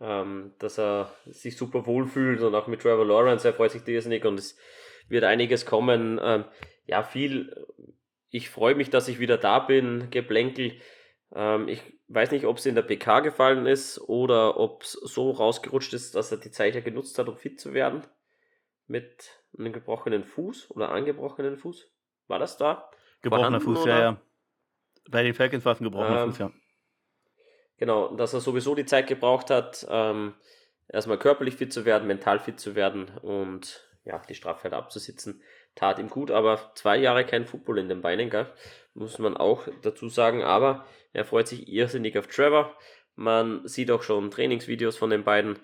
[0.00, 3.86] ähm, dass er sich super wohl fühlt und auch mit Trevor Lawrence, er freut sich
[3.86, 4.56] irrsinnig und es
[5.08, 6.18] wird einiges kommen.
[6.22, 6.44] Ähm,
[6.86, 7.66] ja, viel.
[8.30, 10.80] Ich freue mich, dass ich wieder da bin, Geplänkel.
[11.32, 15.30] Ähm, ich weiß nicht, ob es in der PK gefallen ist oder ob es so
[15.30, 18.02] rausgerutscht ist, dass er die Zeit ja genutzt hat, um fit zu werden.
[18.86, 21.92] Mit einem gebrochenen Fuß oder angebrochenen Fuß.
[22.26, 22.90] War das da?
[23.22, 23.92] Gebrochener Fuß, oder?
[23.92, 24.20] ja, ja.
[25.08, 26.50] Bei den Falcons war es ein gebrochener ähm, Fuß, ja.
[27.80, 30.34] Genau, dass er sowieso die Zeit gebraucht hat, ähm,
[30.86, 35.42] erstmal körperlich fit zu werden, mental fit zu werden und ja, die Straffheit abzusitzen,
[35.74, 38.52] tat ihm gut, aber zwei Jahre kein Football in den Beinen, gell?
[38.92, 42.76] muss man auch dazu sagen, aber er freut sich irrsinnig auf Trevor.
[43.14, 45.58] Man sieht auch schon Trainingsvideos von den beiden.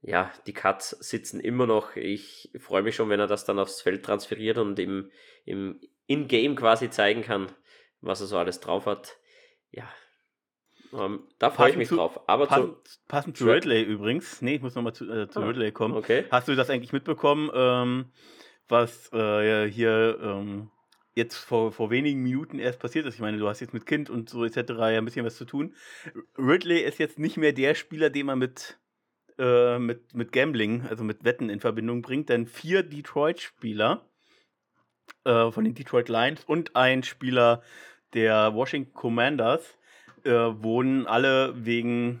[0.00, 1.96] Ja, die Cuts sitzen immer noch.
[1.96, 5.10] Ich freue mich schon, wenn er das dann aufs Feld transferiert und im,
[5.44, 7.52] im In-Game quasi zeigen kann,
[8.00, 9.18] was er so alles drauf hat.
[9.70, 9.86] Ja,
[10.92, 12.20] ähm, da freue ich mich zu, drauf.
[12.26, 15.46] Aber passend, zu, passend zu Ridley übrigens, nee, ich muss nochmal zu, äh, zu ah,
[15.46, 15.94] Ridley kommen.
[15.94, 16.24] Okay.
[16.30, 18.06] Hast du das eigentlich mitbekommen, ähm,
[18.68, 20.70] was äh, hier ähm,
[21.14, 23.14] jetzt vor, vor wenigen Minuten erst passiert ist?
[23.14, 24.56] Ich meine, du hast jetzt mit Kind und so etc.
[24.68, 25.74] ja ein bisschen was zu tun.
[26.38, 28.78] Ridley ist jetzt nicht mehr der Spieler, den man mit,
[29.38, 34.06] äh, mit, mit Gambling, also mit Wetten in Verbindung bringt, denn vier Detroit-Spieler
[35.24, 37.62] äh, von den Detroit Lions und ein Spieler
[38.14, 39.77] der Washington Commanders
[40.28, 42.20] äh, wurden alle wegen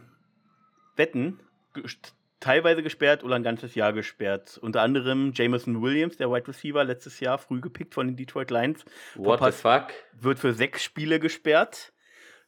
[0.96, 1.38] Wetten
[2.40, 4.58] teilweise gesperrt oder ein ganzes Jahr gesperrt.
[4.60, 8.84] Unter anderem Jameson Williams, der Wide Receiver, letztes Jahr früh gepickt von den Detroit Lions.
[9.14, 9.88] What the fuck?
[10.20, 11.92] Wird für sechs Spiele gesperrt.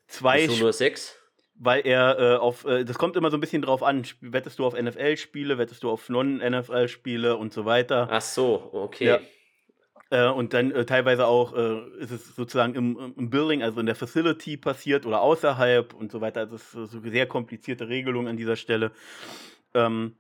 [0.07, 1.17] Zwei Wieso nur sechs?
[1.55, 4.65] Weil er äh, auf, äh, das kommt immer so ein bisschen drauf an, wettest du
[4.65, 8.09] auf NFL-Spiele, wettest du auf Non-NFL-Spiele und so weiter.
[8.11, 9.07] Ach so, okay.
[9.07, 9.21] Ja.
[10.11, 13.87] Äh, und dann äh, teilweise auch äh, ist es sozusagen im, im, Building, also in
[13.87, 16.41] der Facility passiert oder außerhalb und so weiter.
[16.41, 18.91] Also es ist so sehr komplizierte Regelung an dieser Stelle.
[19.73, 20.17] Ähm,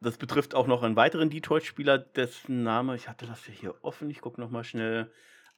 [0.00, 4.22] das betrifft auch noch einen weiteren Detroit-Spieler, dessen Name, ich hatte das hier offen, ich
[4.22, 5.12] gucke nochmal schnell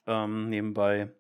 [0.09, 1.13] ähm, nebenbei.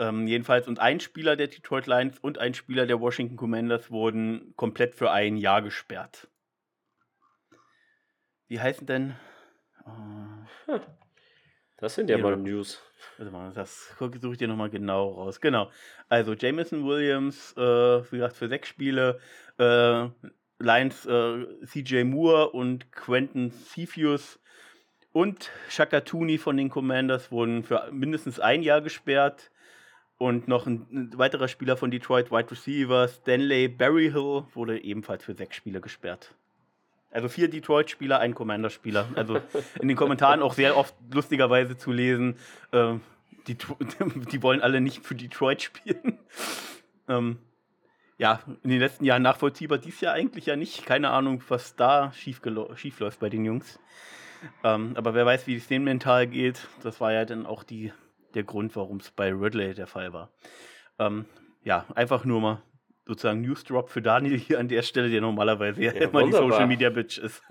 [0.00, 4.52] Ähm, jedenfalls, und ein Spieler der Detroit Lions und ein Spieler der Washington Commanders wurden
[4.56, 6.28] komplett für ein Jahr gesperrt.
[8.48, 9.14] Wie heißen denn.
[11.76, 12.82] Das sind ja, mal News.
[13.18, 15.40] Warte mal, das suche ich dir nochmal genau raus.
[15.40, 15.70] Genau.
[16.08, 19.18] Also Jameson Williams, äh, wie gesagt, für sechs Spiele.
[19.58, 20.08] Äh,
[20.58, 24.38] Lions äh, CJ Moore und Quentin Cephus
[25.12, 29.50] und Shakatuni von den Commanders wurden für mindestens ein Jahr gesperrt.
[30.16, 35.34] Und noch ein, ein weiterer Spieler von Detroit, Wide Receiver, Stanley Berryhill, wurde ebenfalls für
[35.34, 36.34] sechs Spiele gesperrt.
[37.14, 39.08] Also vier Detroit-Spieler, ein Commander-Spieler.
[39.14, 39.40] Also
[39.80, 42.36] in den Kommentaren auch sehr oft lustigerweise zu lesen,
[42.72, 42.94] äh,
[43.46, 43.56] die,
[44.32, 46.18] die wollen alle nicht für Detroit spielen.
[47.08, 47.38] ähm,
[48.18, 50.86] ja, in den letzten Jahren nachvollziehbar, dies Jahr eigentlich ja nicht.
[50.86, 52.40] Keine Ahnung, was da schief,
[52.74, 53.78] schief läuft bei den Jungs.
[54.64, 56.66] Ähm, aber wer weiß, wie es denen mental geht.
[56.82, 57.92] Das war ja dann auch die,
[58.34, 60.32] der Grund, warum es bei Ridley der Fall war.
[60.98, 61.26] Ähm,
[61.62, 62.62] ja, einfach nur mal
[63.06, 66.42] sozusagen News Drop für Daniel hier an der Stelle, der normalerweise ja, immer wunderbar.
[66.42, 67.42] die Social Media Bitch ist.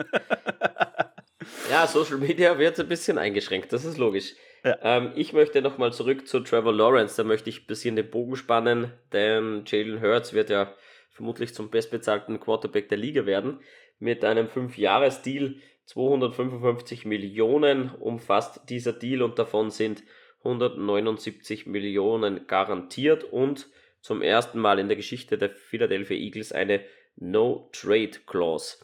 [1.70, 4.34] ja, Social Media wird ein bisschen eingeschränkt, das ist logisch.
[4.64, 4.78] Ja.
[4.82, 8.36] Ähm, ich möchte nochmal zurück zu Trevor Lawrence, da möchte ich ein bisschen den Bogen
[8.36, 10.74] spannen, denn Jalen Hurts wird ja
[11.10, 13.60] vermutlich zum bestbezahlten Quarterback der Liga werden.
[14.00, 20.04] Mit einem 5-Jahres-Deal 255 Millionen umfasst dieser Deal und davon sind
[20.44, 23.68] 179 Millionen garantiert und
[24.04, 26.84] zum ersten Mal in der Geschichte der Philadelphia Eagles eine
[27.16, 28.78] No-Trade-Clause.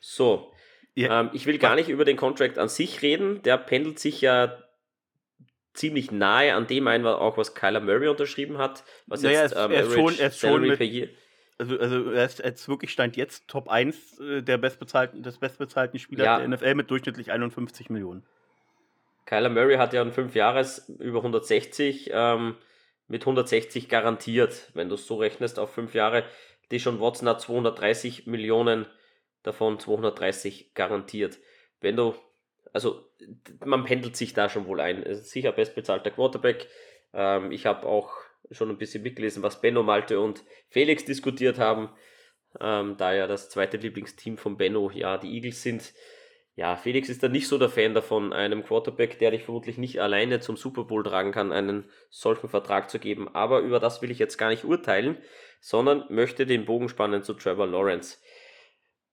[0.00, 0.52] So,
[0.94, 1.20] ja.
[1.20, 4.58] ähm, ich will gar nicht über den Contract an sich reden, der pendelt sich ja
[5.72, 8.84] ziemlich nahe an dem ein, auch was Kyler Murray unterschrieben hat.
[9.06, 11.10] Was Naja, jetzt, ähm, er ist schon- er ist schon mit-
[11.58, 15.98] Also, also er ist jetzt wirklich stand jetzt Top 1 äh, der bestbezahlten, des bestbezahlten
[15.98, 16.36] Spielers Ja.
[16.36, 18.24] der NFL mit durchschnittlich 51 Millionen.
[19.24, 22.56] Kyler Murray hat ja einen 5 Jahres über 160, ähm,
[23.08, 26.24] mit 160 garantiert, wenn du es so rechnest auf 5 Jahre.
[26.70, 28.86] Deshaun Watson hat 230 Millionen,
[29.42, 31.38] davon 230 garantiert.
[31.80, 32.14] Wenn du,
[32.72, 33.08] also
[33.64, 35.04] man pendelt sich da schon wohl ein.
[35.14, 36.66] Sicher bestbezahlter Quarterback.
[37.12, 38.12] Ähm, ich habe auch
[38.50, 41.90] schon ein bisschen mitgelesen, was Benno, Malte und Felix diskutiert haben,
[42.60, 45.92] ähm, da ja das zweite Lieblingsteam von Benno ja die Eagles sind.
[46.56, 50.00] Ja, Felix ist da nicht so der Fan davon, einem Quarterback, der dich vermutlich nicht
[50.00, 53.28] alleine zum Super Bowl tragen kann, einen solchen Vertrag zu geben.
[53.34, 55.18] Aber über das will ich jetzt gar nicht urteilen,
[55.60, 58.16] sondern möchte den Bogen spannen zu Trevor Lawrence.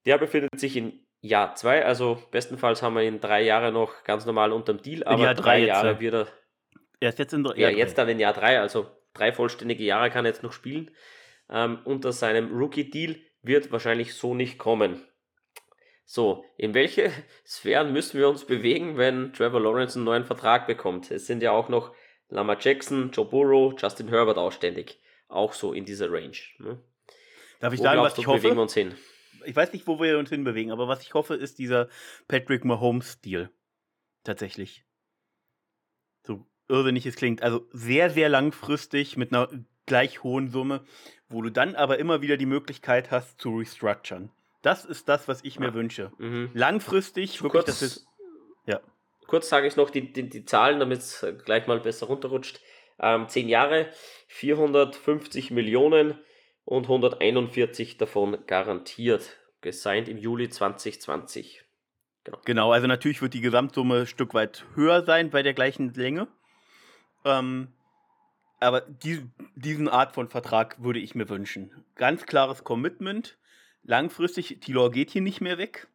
[0.06, 4.26] Der befindet sich in Jahr 2, also bestenfalls haben wir ihn drei Jahre noch ganz
[4.26, 6.00] normal unterm Deal, aber Jahr drei drei jetzt, Jahre ja.
[6.00, 6.28] wird er
[7.02, 10.24] Er ist jetzt in ja, jetzt dann in Jahr 3, also drei vollständige Jahre kann
[10.24, 10.92] er jetzt noch spielen.
[11.50, 15.06] Ähm, unter seinem Rookie-Deal wird wahrscheinlich so nicht kommen.
[16.06, 17.12] So, in welche
[17.46, 21.12] Sphären müssen wir uns bewegen, wenn Trevor Lawrence einen neuen Vertrag bekommt?
[21.12, 21.94] Es sind ja auch noch
[22.30, 25.00] Lama Jackson, Joe Burrow, Justin Herbert ausständig.
[25.28, 26.38] Auch so in dieser Range.
[26.60, 26.82] Ne?
[27.60, 28.62] Darf ich Wo sagen, glaubst was ich du, bewegen wir hoffe?
[28.62, 28.96] uns hin?
[29.46, 31.90] Ich weiß nicht, wo wir uns hinbewegen, aber was ich hoffe, ist dieser
[32.28, 33.50] Patrick Mahomes-Stil.
[34.24, 34.86] Tatsächlich.
[36.26, 37.42] So irrsinnig es klingt.
[37.42, 39.50] Also sehr, sehr langfristig mit einer
[39.86, 40.86] gleich hohen Summe,
[41.28, 44.32] wo du dann aber immer wieder die Möglichkeit hast zu restructuren.
[44.64, 45.74] Das ist das, was ich mir Ja.
[45.76, 46.12] wünsche.
[46.18, 46.50] Mhm.
[46.56, 48.08] Langfristig, wirklich, Kurz, das ist.
[48.66, 48.80] Ja.
[49.28, 52.60] kurz sage ich noch die, die, die Zahlen, damit es gleich mal besser runterrutscht.
[53.00, 53.90] Ähm, 10 Jahre,
[54.28, 56.18] 450 Millionen
[56.66, 59.38] und 141 davon garantiert.
[59.62, 61.64] Gesigned im Juli 2020.
[62.46, 66.28] Genau, also natürlich wird die Gesamtsumme ein Stück weit höher sein bei der gleichen Länge.
[67.26, 67.68] Ähm,
[68.62, 71.84] aber die, diesen Art von Vertrag würde ich mir wünschen.
[71.96, 73.38] Ganz klares Commitment.
[73.84, 75.88] Langfristig, Tilor geht hier nicht mehr weg.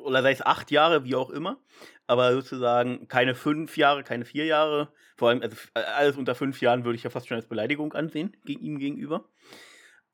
[0.00, 1.62] Oder sei es acht Jahre, wie auch immer.
[2.06, 4.92] Aber sozusagen keine fünf Jahre, keine vier Jahre.
[5.16, 8.36] Vor allem, also alles unter fünf Jahren würde ich ja fast schon als Beleidigung ansehen,
[8.44, 9.28] gegen ihm gegenüber.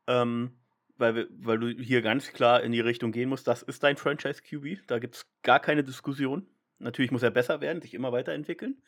[0.07, 0.59] Ähm,
[0.99, 4.87] weil, weil du hier ganz klar in die Richtung gehen musst, das ist dein Franchise-QB.
[4.87, 6.47] Da gibt es gar keine Diskussion.
[6.79, 8.83] Natürlich muss er besser werden, sich immer weiterentwickeln.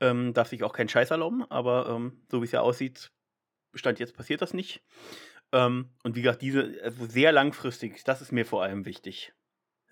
[0.00, 3.10] Ähm, darf sich auch keinen Scheiß erlauben, aber ähm, so wie es ja aussieht,
[3.74, 4.82] Stand jetzt passiert das nicht.
[5.52, 9.32] Ähm, und wie gesagt, diese, also sehr langfristig, das ist mir vor allem wichtig.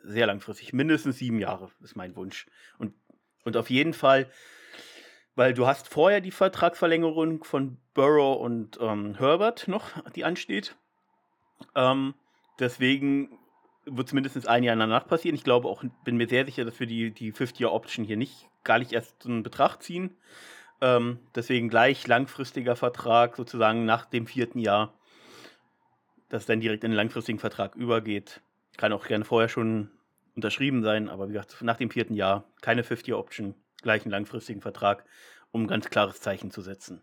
[0.02, 2.46] Sehr langfristig, mindestens sieben Jahre ist mein Wunsch.
[2.78, 2.94] Und,
[3.44, 4.30] und auf jeden Fall,
[5.34, 10.76] weil du hast vorher die Vertragsverlängerung von Burrow und ähm, Herbert noch, die ansteht.
[11.74, 12.14] Ähm,
[12.58, 13.38] deswegen
[13.86, 15.34] wird es mindestens ein Jahr danach passieren.
[15.34, 18.78] Ich glaube auch, bin mir sehr sicher, dass wir die, die 50-Year-Option hier nicht gar
[18.78, 20.16] nicht erst in Betracht ziehen.
[20.80, 24.92] Ähm, deswegen gleich langfristiger Vertrag, sozusagen nach dem vierten Jahr,
[26.35, 28.40] dass dann direkt in den langfristigen Vertrag übergeht.
[28.77, 29.92] Kann auch gerne vorher schon
[30.35, 35.05] unterschrieben sein, aber wie gesagt, nach dem vierten Jahr keine 50-Year-Option, gleich einen langfristigen Vertrag,
[35.53, 37.03] um ein ganz klares Zeichen zu setzen.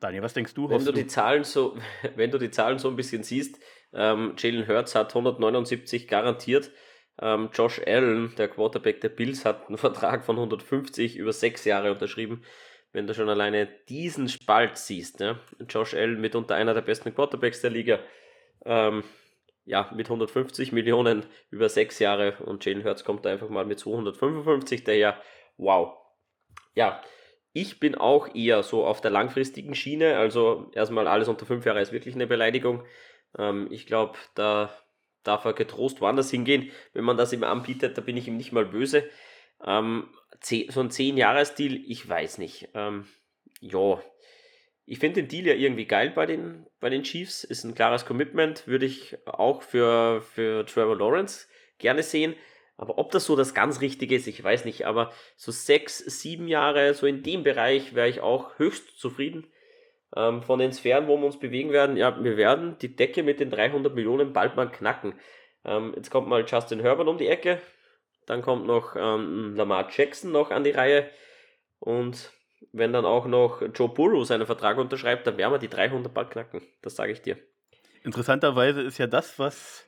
[0.00, 0.70] Daniel, was denkst du?
[0.70, 1.76] Wenn du die Zahlen so,
[2.16, 3.60] wenn du die Zahlen so ein bisschen siehst,
[3.92, 6.70] ähm, Jalen Hurts hat 179 garantiert.
[7.20, 11.92] Ähm, Josh Allen, der Quarterback der Bills, hat einen Vertrag von 150 über sechs Jahre
[11.92, 12.42] unterschrieben.
[12.94, 15.40] Wenn du schon alleine diesen Spalt siehst, ne?
[15.68, 17.98] Josh Allen mitunter einer der besten Quarterbacks der Liga,
[18.64, 19.02] ähm,
[19.64, 23.80] ja, mit 150 Millionen über sechs Jahre und Jalen Hurts kommt da einfach mal mit
[23.80, 25.20] 255 daher.
[25.56, 25.96] Wow.
[26.76, 27.02] Ja,
[27.52, 30.16] ich bin auch eher so auf der langfristigen Schiene.
[30.16, 32.84] Also erstmal alles unter fünf Jahre ist wirklich eine Beleidigung.
[33.36, 34.72] Ähm, ich glaube, da
[35.24, 36.70] darf er getrost woanders hingehen.
[36.92, 39.08] Wenn man das ihm anbietet, da bin ich ihm nicht mal böse.
[39.66, 40.08] Ähm,
[40.40, 42.68] so ein 10-Jahres-Deal, ich weiß nicht.
[42.74, 43.06] Ähm,
[43.60, 44.00] ja,
[44.86, 47.44] ich finde den Deal ja irgendwie geil bei den, bei den Chiefs.
[47.44, 51.46] Ist ein klares Commitment, würde ich auch für, für Trevor Lawrence
[51.78, 52.34] gerne sehen.
[52.76, 54.86] Aber ob das so das ganz Richtige ist, ich weiß nicht.
[54.86, 59.46] Aber so sechs, sieben Jahre, so in dem Bereich wäre ich auch höchst zufrieden.
[60.16, 63.40] Ähm, von den Sphären, wo wir uns bewegen werden, ja, wir werden die Decke mit
[63.40, 65.14] den 300 Millionen bald mal knacken.
[65.64, 67.60] Ähm, jetzt kommt mal Justin Herbert um die Ecke.
[68.26, 71.10] Dann kommt noch ähm, Lamar Jackson noch an die Reihe.
[71.78, 72.32] Und
[72.72, 76.30] wenn dann auch noch Joe Burrow seinen Vertrag unterschreibt, dann werden wir die 300 bald
[76.30, 76.62] knacken.
[76.82, 77.36] Das sage ich dir.
[78.02, 79.86] Interessanterweise ist ja das, was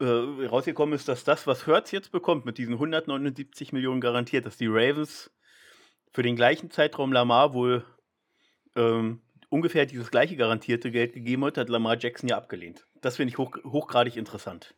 [0.00, 4.56] äh, rausgekommen ist, dass das, was Hertz jetzt bekommt, mit diesen 179 Millionen garantiert, dass
[4.56, 5.30] die Ravens
[6.12, 7.84] für den gleichen Zeitraum Lamar wohl
[8.76, 12.86] ähm, ungefähr dieses gleiche garantierte Geld gegeben hat, hat Lamar Jackson ja abgelehnt.
[13.00, 14.74] Das finde ich hoch, hochgradig interessant.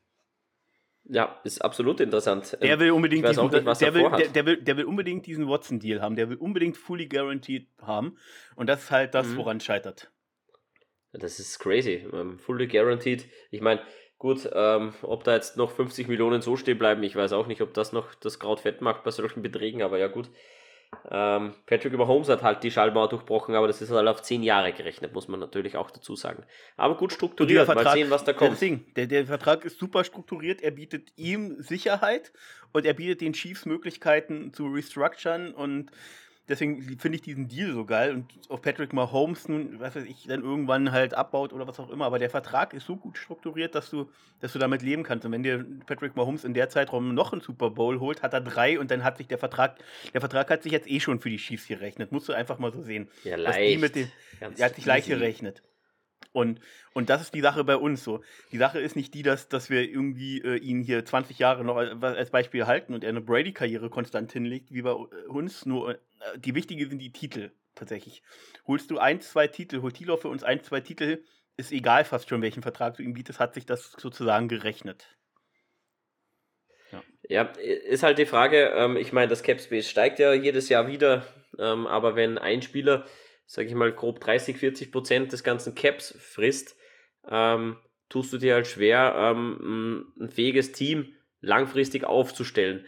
[1.05, 2.57] Ja, ist absolut interessant.
[2.63, 6.01] Der will unbedingt diesen, nicht, der, will, der, der, will, der will unbedingt diesen Watson-Deal
[6.01, 6.15] haben.
[6.15, 8.17] Der will unbedingt fully guaranteed haben.
[8.55, 9.37] Und das ist halt das, mhm.
[9.39, 10.13] woran scheitert.
[11.13, 12.07] Das ist crazy.
[12.11, 13.27] Um, ähm, fully guaranteed.
[13.51, 13.83] Ich meine,
[14.19, 17.61] gut, ähm, ob da jetzt noch 50 Millionen so stehen bleiben, ich weiß auch nicht,
[17.61, 20.31] ob das noch das Kraut fett macht bei solchen Beträgen, aber ja gut.
[21.11, 24.43] Ähm, Patrick über Holmes hat halt die Schallmauer durchbrochen, aber das ist halt auf zehn
[24.43, 26.45] Jahre gerechnet, muss man natürlich auch dazu sagen.
[26.77, 28.61] Aber gut strukturiert, Vertrag, mal sehen, was da kommt.
[28.61, 32.33] Der, der, der, Vertrag ist super strukturiert, er bietet ihm Sicherheit
[32.73, 35.91] und er bietet den Chiefs Möglichkeiten zu restructuren und
[36.53, 40.27] deswegen finde ich diesen Deal so geil und auf Patrick Mahomes nun, was weiß ich,
[40.27, 42.05] dann irgendwann halt abbaut oder was auch immer.
[42.05, 44.11] Aber der Vertrag ist so gut strukturiert, dass du,
[44.41, 45.25] dass du damit leben kannst.
[45.25, 48.43] Und wenn dir Patrick Mahomes in der Zeitraum noch einen Super Bowl holt, hat er
[48.43, 49.79] drei und dann hat sich der Vertrag,
[50.13, 52.13] der Vertrag hat sich jetzt eh schon für die Chiefs gerechnet.
[52.13, 53.09] Musst du einfach mal so sehen.
[53.25, 53.95] Ja, leicht.
[53.95, 55.63] Den, der hat sich leicht gerechnet.
[56.33, 56.61] Und,
[56.95, 58.23] und das ist die Sache bei uns so.
[58.53, 61.77] Die Sache ist nicht die, dass, dass wir irgendwie äh, ihn hier 20 Jahre noch
[61.77, 65.67] als Beispiel halten und er eine Brady-Karriere konstant hinlegt, wie bei äh, uns.
[65.67, 65.99] Nur
[66.37, 68.23] die wichtige sind die Titel tatsächlich.
[68.67, 71.25] Holst du ein, zwei Titel, holt Tilo für uns ein, zwei Titel,
[71.57, 75.17] ist egal fast schon, welchen Vertrag du ihm bietest, hat sich das sozusagen gerechnet.
[76.91, 80.69] Ja, ja ist halt die Frage, ähm, ich meine, das Cap Space steigt ja jedes
[80.69, 81.27] Jahr wieder,
[81.59, 83.07] ähm, aber wenn ein Spieler
[83.53, 86.75] sage ich mal, grob 30, 40 Prozent des ganzen Caps frisst,
[87.29, 87.77] ähm,
[88.09, 92.87] tust du dir halt schwer, ähm, ein fähiges Team langfristig aufzustellen.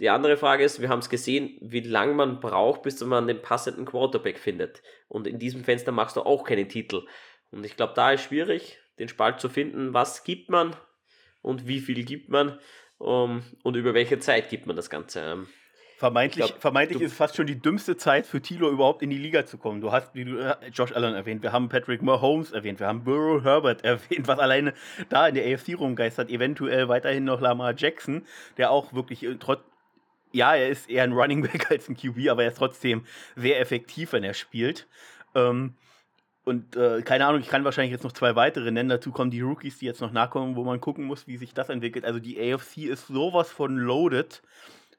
[0.00, 3.42] Die andere Frage ist, wir haben es gesehen, wie lange man braucht, bis man den
[3.42, 4.82] passenden Quarterback findet.
[5.08, 7.06] Und in diesem Fenster machst du auch keinen Titel.
[7.52, 10.74] Und ich glaube, da ist schwierig, den Spalt zu finden, was gibt man
[11.42, 12.58] und wie viel gibt man
[12.98, 15.20] um, und über welche Zeit gibt man das Ganze.
[15.20, 15.46] Ähm,
[15.96, 19.18] Vermeintlich, glaub, vermeintlich ist es fast schon die dümmste Zeit für Tilo überhaupt in die
[19.18, 19.80] Liga zu kommen.
[19.80, 23.04] Du hast, wie du äh, Josh Allen erwähnt, wir haben Patrick Mahomes erwähnt, wir haben
[23.04, 24.74] Burrow Herbert erwähnt, was alleine
[25.08, 26.30] da in der AFC rumgeistert.
[26.30, 28.26] Eventuell weiterhin noch Lamar Jackson,
[28.56, 29.60] der auch wirklich äh, trotz
[30.34, 33.04] ja, er ist eher ein Running Back als ein QB, aber er ist trotzdem
[33.36, 34.86] sehr effektiv, wenn er spielt.
[35.34, 35.74] Ähm,
[36.44, 38.90] und äh, keine Ahnung, ich kann wahrscheinlich jetzt noch zwei weitere nennen.
[38.90, 41.70] Dazu kommen die Rookies, die jetzt noch nachkommen, wo man gucken muss, wie sich das
[41.70, 42.04] entwickelt.
[42.04, 44.42] Also die AFC ist sowas von loaded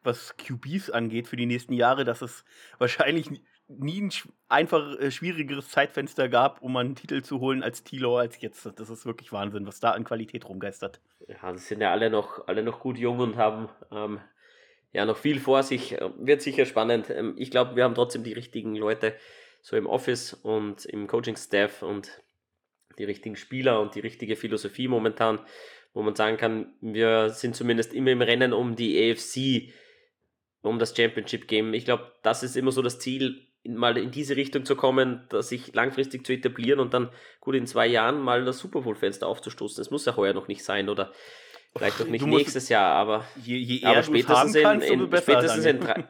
[0.05, 2.45] was QBs angeht für die nächsten Jahre, dass es
[2.77, 3.29] wahrscheinlich
[3.67, 4.11] nie ein
[4.47, 8.69] einfach äh, schwierigeres Zeitfenster gab, um einen Titel zu holen als Tilo als jetzt.
[8.75, 11.01] Das ist wirklich Wahnsinn, was da an Qualität rumgeistert.
[11.27, 14.19] Ja, das sind ja alle noch, alle noch gut jung und haben ähm,
[14.95, 15.93] ja noch viel vor sich.
[15.93, 17.09] Äh, wird sicher spannend.
[17.09, 19.13] Ähm, ich glaube, wir haben trotzdem die richtigen Leute
[19.61, 22.21] so im Office und im Coaching-Staff und
[22.97, 25.39] die richtigen Spieler und die richtige Philosophie momentan,
[25.93, 29.73] wo man sagen kann, wir sind zumindest immer im Rennen um die AFC
[30.61, 31.73] um das Championship Game.
[31.73, 35.73] Ich glaube, das ist immer so das Ziel, mal in diese Richtung zu kommen, sich
[35.73, 39.77] langfristig zu etablieren und dann gut in zwei Jahren mal das Super Bowl-Fenster aufzustoßen.
[39.77, 41.11] Das muss ja heuer noch nicht sein oder
[41.77, 46.03] vielleicht auch nicht nächstes Jahr, aber, je, je aber spätestens, in, in, spätestens in drei.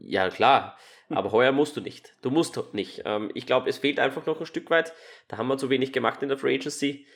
[0.00, 0.76] Ja, klar.
[1.08, 2.14] Aber heuer musst du nicht.
[2.22, 3.02] Du musst nicht.
[3.04, 4.92] Ähm, ich glaube, es fehlt einfach noch ein Stück weit.
[5.28, 7.06] Da haben wir zu wenig gemacht in der Free Agency.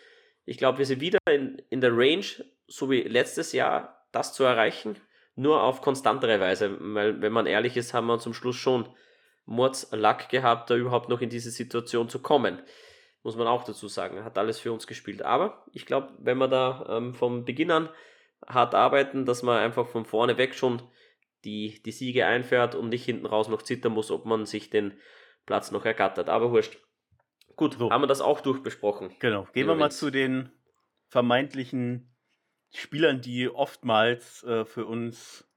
[0.45, 2.27] Ich glaube, wir sind wieder in, in der Range,
[2.69, 4.97] so wie letztes Jahr, das zu erreichen
[5.37, 8.89] nur auf konstantere Weise, weil wenn man ehrlich ist, haben wir zum Schluss schon
[9.45, 12.61] Mordslack gehabt, da überhaupt noch in diese Situation zu kommen.
[13.27, 14.23] Muss man auch dazu sagen.
[14.23, 15.23] Hat alles für uns gespielt.
[15.23, 17.89] Aber ich glaube, wenn wir da ähm, vom Beginn an
[18.47, 20.81] hart arbeiten, dass man einfach von vorne weg schon
[21.45, 24.95] die, die Siege einfährt und nicht hinten raus noch zittern muss, ob man sich den
[25.45, 26.29] Platz noch ergattert.
[26.29, 26.79] Aber wurscht.
[27.57, 27.91] Gut, so.
[27.91, 29.13] haben wir das auch durchbesprochen.
[29.19, 29.49] Genau.
[29.53, 30.53] Gehen wir mal zu den
[31.09, 32.15] vermeintlichen
[32.73, 35.51] Spielern, die oftmals äh, für uns,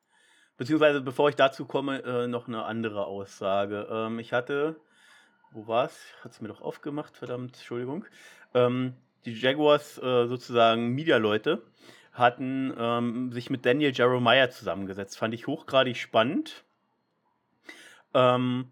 [0.58, 3.88] beziehungsweise bevor ich dazu komme, äh, noch eine andere Aussage.
[3.91, 4.82] Ähm, ich hatte,
[5.51, 5.97] wo war es?
[6.23, 8.05] Hat es mir doch aufgemacht, verdammt, Entschuldigung.
[8.53, 8.93] Ähm,
[9.25, 11.62] die Jaguars, äh, sozusagen Media-Leute,
[12.13, 15.17] hatten ähm, sich mit Daniel Jeremiah zusammengesetzt.
[15.17, 16.63] Fand ich hochgradig spannend.
[18.13, 18.71] Ähm,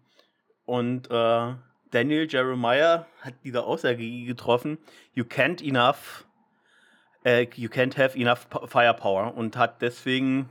[0.64, 1.54] und äh,
[1.90, 4.78] Daniel Jeremiah hat diese Aussage getroffen:
[5.14, 6.26] You can't enough
[7.24, 10.48] äh, You Can't Have Enough Firepower und hat deswegen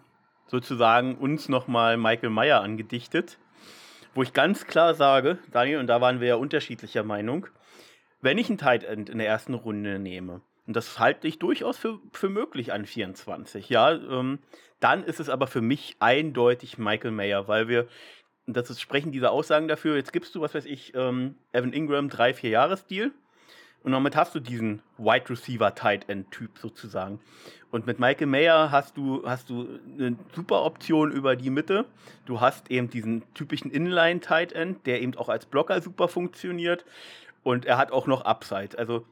[0.48, 3.38] sozusagen uns nochmal Michael Meyer angedichtet,
[4.18, 7.46] wo ich ganz klar sage, Daniel, und da waren wir ja unterschiedlicher Meinung,
[8.20, 11.78] wenn ich ein Tight End in der ersten Runde nehme, und das halte ich durchaus
[11.78, 14.40] für, für möglich an 24, ja, ähm,
[14.80, 17.88] dann ist es aber für mich eindeutig Michael Mayer, weil wir,
[18.48, 21.72] und das ist, sprechen diese Aussagen dafür, jetzt gibst du, was weiß ich, ähm, Evan
[21.72, 23.12] Ingram drei, vier Jahres-Deal
[23.84, 27.20] und damit hast du diesen Wide Receiver Tight End Typ sozusagen.
[27.72, 31.86] Und mit Michael Mayer hast du, hast du eine super Option über die Mitte.
[32.26, 36.86] Du hast eben diesen typischen Inline Tight End, der eben auch als Blocker super funktioniert.
[37.44, 38.78] Und er hat auch noch Upside.
[38.78, 39.06] Also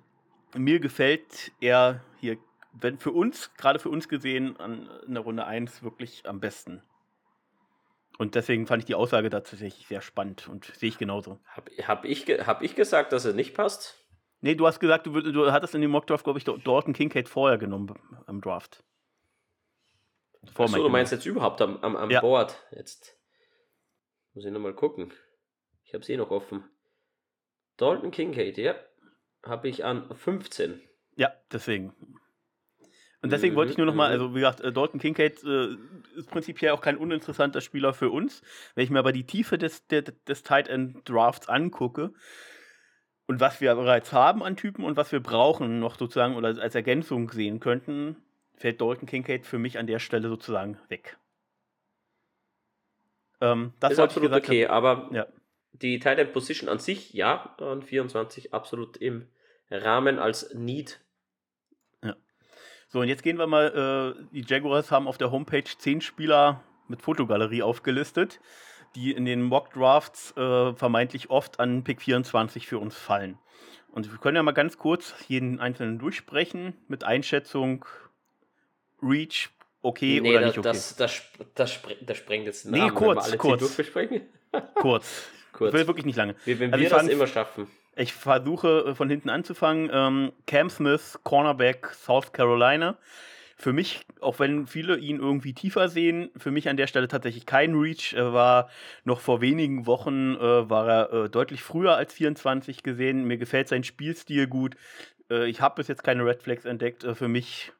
[0.56, 2.38] mir gefällt er hier
[2.80, 6.82] wenn für uns, gerade für uns gesehen, an in der Runde 1 wirklich am besten.
[8.18, 11.40] Und deswegen fand ich die Aussage tatsächlich sehr spannend und sehe ich genauso.
[11.48, 14.05] Hab, hab, ich, hab ich gesagt, dass er nicht passt?
[14.42, 17.58] Nee, du hast gesagt, du, du hattest in dem Mockdraft, glaube ich, Dalton Kincaid vorher
[17.58, 17.96] genommen
[18.28, 18.84] am Draft.
[20.54, 22.22] Vor Achso, du meinst jetzt überhaupt am, am, am Ja.
[22.22, 22.64] Board.
[22.72, 23.18] Jetzt
[24.34, 25.12] muss ich nochmal gucken.
[25.84, 26.64] Ich habe es eh noch offen.
[27.78, 28.76] Dalton Kincaid, ja.
[29.44, 30.82] Habe ich an 15.
[31.16, 31.94] Ja, deswegen.
[33.22, 35.76] Und deswegen wollte ich nur noch mal, Mhm, also wie gesagt, äh, Dalton Kincaid äh,
[36.16, 38.44] ist prinzipiell auch kein uninteressanter Spieler für uns.
[38.76, 42.14] Wenn ich mir aber die Tiefe des, der, des Tight End Drafts angucke
[43.28, 46.76] und was wir bereits haben an Typen und was wir brauchen noch sozusagen oder als
[46.76, 48.18] Ergänzung sehen könnten,
[48.56, 51.18] fällt Dalton Kincaid für mich an der Stelle sozusagen weg.
[53.42, 55.28] Ähm, das ist absolut gesagt okay, aber Ja.
[55.74, 59.28] die Tight End Position an sich, ja, an 24 absolut im
[59.70, 61.02] Rahmen als Need.
[62.88, 66.64] So, und jetzt gehen wir mal, äh, die Jaguars haben auf der Homepage zehn Spieler
[66.88, 68.40] mit Fotogalerie aufgelistet,
[68.96, 73.38] die in den Mock Drafts äh, vermeintlich oft an Pick 24 für uns fallen.
[73.92, 77.86] Und wir können ja mal ganz kurz jeden einzelnen durchsprechen mit Einschätzung,
[79.02, 79.50] Reach,
[79.82, 80.68] okay nee, oder da- nicht okay.
[80.70, 81.24] das, das,
[81.56, 83.62] das, das sprengt jetzt den Nee, kurz, wir kurz.
[84.76, 85.30] kurz.
[85.54, 85.74] Kurz.
[85.74, 86.36] Ich will wirklich nicht lange.
[86.46, 87.68] Wie wenn Also wir ich das fand- immer schaffen.
[87.98, 89.90] Ich versuche äh, von hinten anzufangen.
[89.94, 92.98] Ähm, Cam Smith, Cornerback, South Carolina.
[93.58, 97.46] Für mich, auch wenn viele ihn irgendwie tiefer sehen, für mich an der Stelle tatsächlich
[97.46, 98.14] kein Reach.
[98.14, 98.70] Er war
[99.06, 103.24] noch vor wenigen Wochen, äh, war er äh, deutlich früher als 24 gesehen.
[103.24, 104.76] Mir gefällt sein Spielstil gut.
[105.30, 107.06] Äh, ich habe bis jetzt keine Red Flags entdeckt.
[107.06, 107.72] Äh, für mich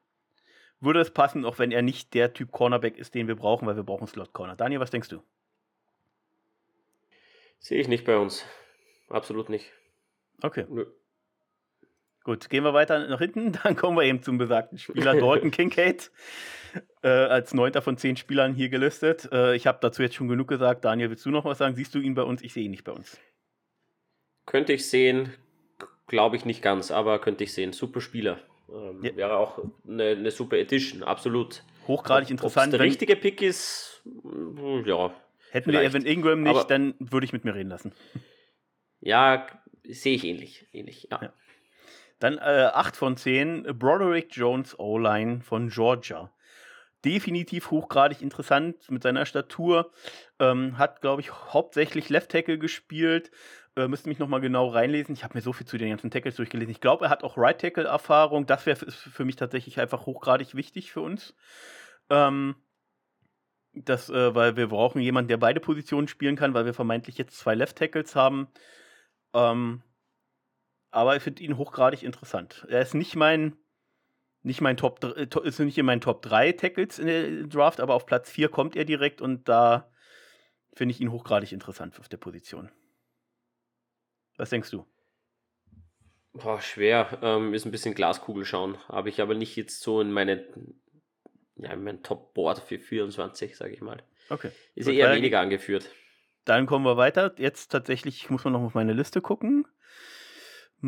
[0.80, 3.76] würde es passen, auch wenn er nicht der Typ Cornerback ist, den wir brauchen, weil
[3.76, 4.56] wir brauchen Slot Corner.
[4.56, 5.22] Daniel, was denkst du?
[7.58, 8.46] Sehe ich nicht bei uns.
[9.08, 9.72] Absolut nicht.
[10.42, 10.64] Okay.
[10.68, 10.86] Nö.
[12.26, 13.52] Gut, gehen wir weiter nach hinten.
[13.62, 16.10] Dann kommen wir eben zum besagten Spieler Dalton Kincaid.
[17.02, 19.28] Äh, als neunter von zehn Spielern hier gelistet.
[19.30, 20.84] Äh, ich habe dazu jetzt schon genug gesagt.
[20.84, 21.76] Daniel, willst du noch was sagen?
[21.76, 22.42] Siehst du ihn bei uns?
[22.42, 23.16] Ich sehe ihn nicht bei uns.
[24.44, 25.32] Könnte ich sehen,
[26.08, 27.72] glaube ich nicht ganz, aber könnte ich sehen.
[27.72, 28.40] Super Spieler.
[28.68, 29.14] Ähm, Ja.
[29.16, 31.62] Wäre auch eine, eine super Edition, absolut.
[31.86, 32.72] Hochgradig Ob- interessant.
[32.72, 35.14] der richtige Pick ist, mm, ja.
[35.52, 35.94] hätten wir vielleicht.
[35.94, 37.92] Evan Ingram nicht, Aber- dann würde ich mit mir reden lassen.
[39.00, 39.46] Ja,
[39.88, 40.66] sehe ich ähnlich.
[40.72, 41.20] ähnlich ja.
[41.22, 41.32] Ja.
[42.18, 46.32] Dann äh, 8 von 10, Broderick Jones O-Line von Georgia.
[47.04, 49.92] Definitiv hochgradig interessant mit seiner Statur.
[50.38, 53.30] Ähm, hat, glaube ich, hauptsächlich Left Tackle gespielt.
[53.76, 55.14] Äh, müsste mich nochmal genau reinlesen.
[55.14, 56.72] Ich habe mir so viel zu den ganzen Tackles durchgelesen.
[56.72, 58.46] Ich glaube, er hat auch Right Tackle Erfahrung.
[58.46, 61.34] Das wäre für mich tatsächlich einfach hochgradig wichtig für uns.
[62.08, 62.56] Ähm,
[63.74, 67.38] das, äh, weil wir brauchen jemanden, der beide Positionen spielen kann, weil wir vermeintlich jetzt
[67.38, 68.48] zwei Left Tackles haben.
[69.34, 69.82] Ähm,
[70.96, 72.66] aber ich finde ihn hochgradig interessant.
[72.70, 73.54] Er ist nicht mein,
[74.42, 77.94] nicht mein Top, äh, ist nicht in meinen Top 3 Tackles in der Draft, aber
[77.94, 79.92] auf Platz 4 kommt er direkt und da
[80.72, 82.70] finde ich ihn hochgradig interessant auf der Position.
[84.38, 84.86] Was denkst du?
[86.32, 87.18] Boah, schwer.
[87.20, 88.78] Ähm, ist ein bisschen Glaskugel schauen.
[88.88, 90.46] Habe ich aber nicht jetzt so in meine,
[91.56, 94.02] ja, in mein Top-Board für 24, sage ich mal.
[94.30, 94.50] Okay.
[94.74, 95.90] Ist Gut, eher weniger angeführt.
[96.46, 97.34] Dann kommen wir weiter.
[97.36, 99.66] Jetzt tatsächlich, ich muss mal noch auf meine Liste gucken.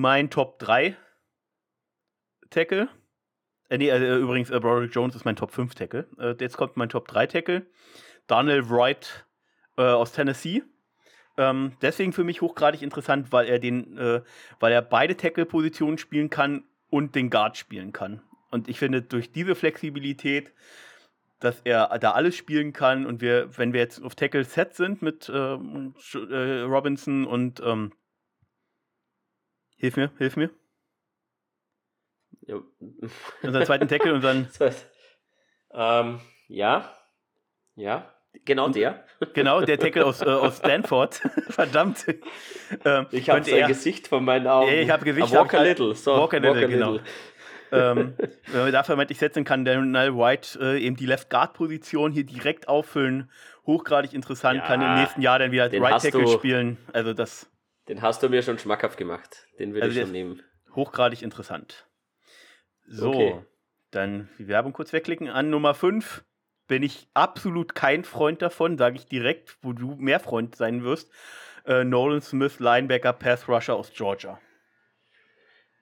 [0.00, 0.96] Mein Top 3
[2.50, 2.88] Tackle.
[3.68, 6.06] Äh, nee, äh, übrigens, äh, Broderick Jones ist mein Top 5 Tackle.
[6.20, 7.66] Äh, jetzt kommt mein Top 3 Tackle.
[8.28, 9.26] Daniel Wright
[9.76, 10.62] äh, aus Tennessee.
[11.36, 14.22] Ähm, deswegen für mich hochgradig interessant, weil er den, äh,
[14.60, 18.22] weil er beide Tackle-Positionen spielen kann und den Guard spielen kann.
[18.52, 20.52] Und ich finde, durch diese Flexibilität,
[21.40, 25.02] dass er da alles spielen kann und wir, wenn wir jetzt auf Tackle Set sind
[25.02, 27.94] mit äh, Robinson und ähm,
[29.78, 30.50] hilf mir, hilf mir.
[32.46, 32.56] Ja.
[33.42, 34.86] Unseren zweiten Tackle und dann, Das heißt,
[35.72, 36.92] ähm, ja,
[37.74, 38.12] ja,
[38.44, 39.04] genau der.
[39.34, 41.14] genau, der Tackle aus, äh, aus Stanford.
[41.48, 42.06] Verdammt.
[42.84, 44.68] Ähm, Ich habe sein Gesicht von meinen Augen.
[44.68, 45.94] Ja, ich hab Gesicht, Ah, Walker hab ich- Little.
[45.94, 46.98] So, Walker Little, genau.
[47.72, 48.14] ähm,
[48.46, 52.24] wenn wir da vermeintlich setzen, kann Daniel White äh, eben die Left Guard Position hier
[52.24, 53.30] direkt auffüllen.
[53.66, 56.78] Hochgradig interessant, Ja, kann im nächsten Jahr dann wieder Right Tackle du- spielen.
[56.94, 57.50] Also das
[57.88, 59.46] Den hast du mir schon schmackhaft gemacht.
[59.58, 60.42] Den würde Also ich schon nehmen.
[60.74, 61.86] hochgradig interessant.
[62.86, 63.44] So, Okay.
[63.90, 65.28] dann die Werbung kurz wegklicken.
[65.28, 66.24] An Nummer 5
[66.66, 71.10] bin ich absolut kein Freund davon, sage ich direkt, wo du mehr Freund sein wirst.
[71.64, 74.40] Äh, Nolan Smith, Linebacker, Pass Rusher aus Georgia.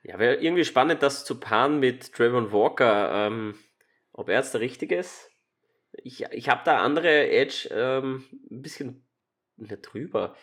[0.02, 3.26] Ja, wäre irgendwie spannend, das zu paaren mit Trayvon Walker.
[3.26, 3.58] Ähm,
[4.12, 5.30] ob er jetzt der Richtige ist?
[5.92, 9.04] Ich, ich habe da andere Edge ähm, ein bisschen
[9.56, 10.36] drüber.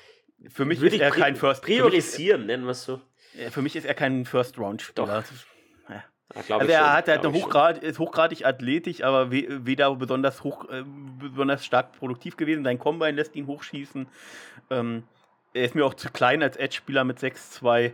[0.50, 3.02] Für mich Würde ist er kein First Priorisieren, nennen wir es so.
[3.50, 5.24] Für mich, ist, er kein First Round Spieler.
[5.24, 5.24] Doch.
[5.89, 6.04] Ja.
[6.48, 10.84] Ja, also er hat halt eine Hochgrad, ist hochgradig athletisch, aber weder besonders hoch, äh,
[11.20, 12.64] besonders stark produktiv gewesen.
[12.64, 14.08] Sein Combine lässt ihn hochschießen.
[14.72, 15.04] Ähm,
[15.54, 17.94] er ist mir auch zu klein als Edge-Spieler mit 6'2.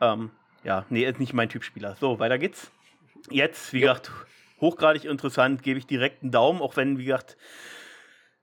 [0.00, 0.30] Ähm,
[0.64, 1.96] ja, nee, ist nicht mein Typ Spieler.
[1.98, 2.70] So, weiter geht's.
[3.30, 3.94] Jetzt, wie ja.
[3.94, 4.12] gesagt,
[4.60, 7.38] hochgradig interessant, gebe ich direkt einen Daumen, auch wenn, wie gesagt,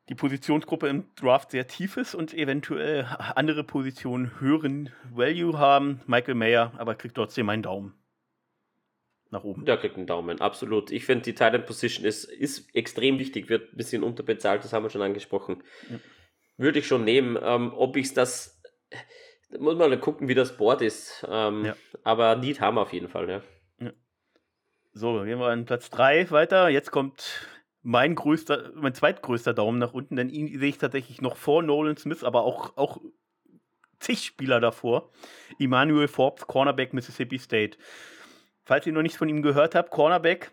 [0.10, 6.02] die Positionsgruppe im Draft sehr tief ist und eventuell andere Positionen höheren Value haben.
[6.06, 7.94] Michael Mayer aber kriegt trotzdem einen Daumen.
[9.32, 9.66] Nach oben.
[9.66, 10.92] Der kriegt einen Daumen, absolut.
[10.92, 14.84] Ich finde, die Titan Position ist, ist extrem wichtig, wird ein bisschen unterbezahlt, das haben
[14.84, 15.64] wir schon angesprochen.
[15.90, 16.00] Ja.
[16.58, 17.38] Würde ich schon nehmen.
[17.42, 18.62] Ähm, ob ich es das,
[19.60, 21.26] muss man gucken, wie das Board ist.
[21.28, 21.76] Ähm, ja.
[22.04, 23.42] Aber Need haben wir auf jeden Fall, ja.
[23.80, 23.92] ja.
[24.94, 26.70] So, gehen wir an Platz 3 weiter.
[26.70, 27.50] Jetzt kommt
[27.86, 31.96] mein größter, mein zweitgrößter Daumen nach unten, denn ihn sehe ich tatsächlich noch vor Nolan
[31.98, 33.00] Smith, aber auch, auch
[34.00, 35.12] zig Spieler davor.
[35.60, 37.78] Emmanuel Forbes, Cornerback Mississippi State.
[38.64, 40.52] Falls ihr noch nichts von ihm gehört habt, Cornerback,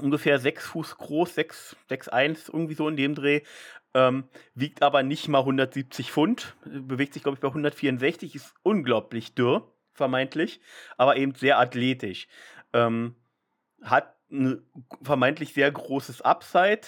[0.00, 1.76] ungefähr 6 Fuß groß, 6,
[2.08, 3.42] 1, irgendwie so in dem Dreh.
[3.92, 4.24] Ähm,
[4.54, 9.70] wiegt aber nicht mal 170 Pfund, bewegt sich, glaube ich, bei 164, ist unglaublich dürr,
[9.92, 10.62] vermeintlich,
[10.96, 12.26] aber eben sehr athletisch.
[12.72, 13.16] Ähm,
[13.82, 14.62] hat ein
[15.02, 16.82] vermeintlich sehr großes Upside,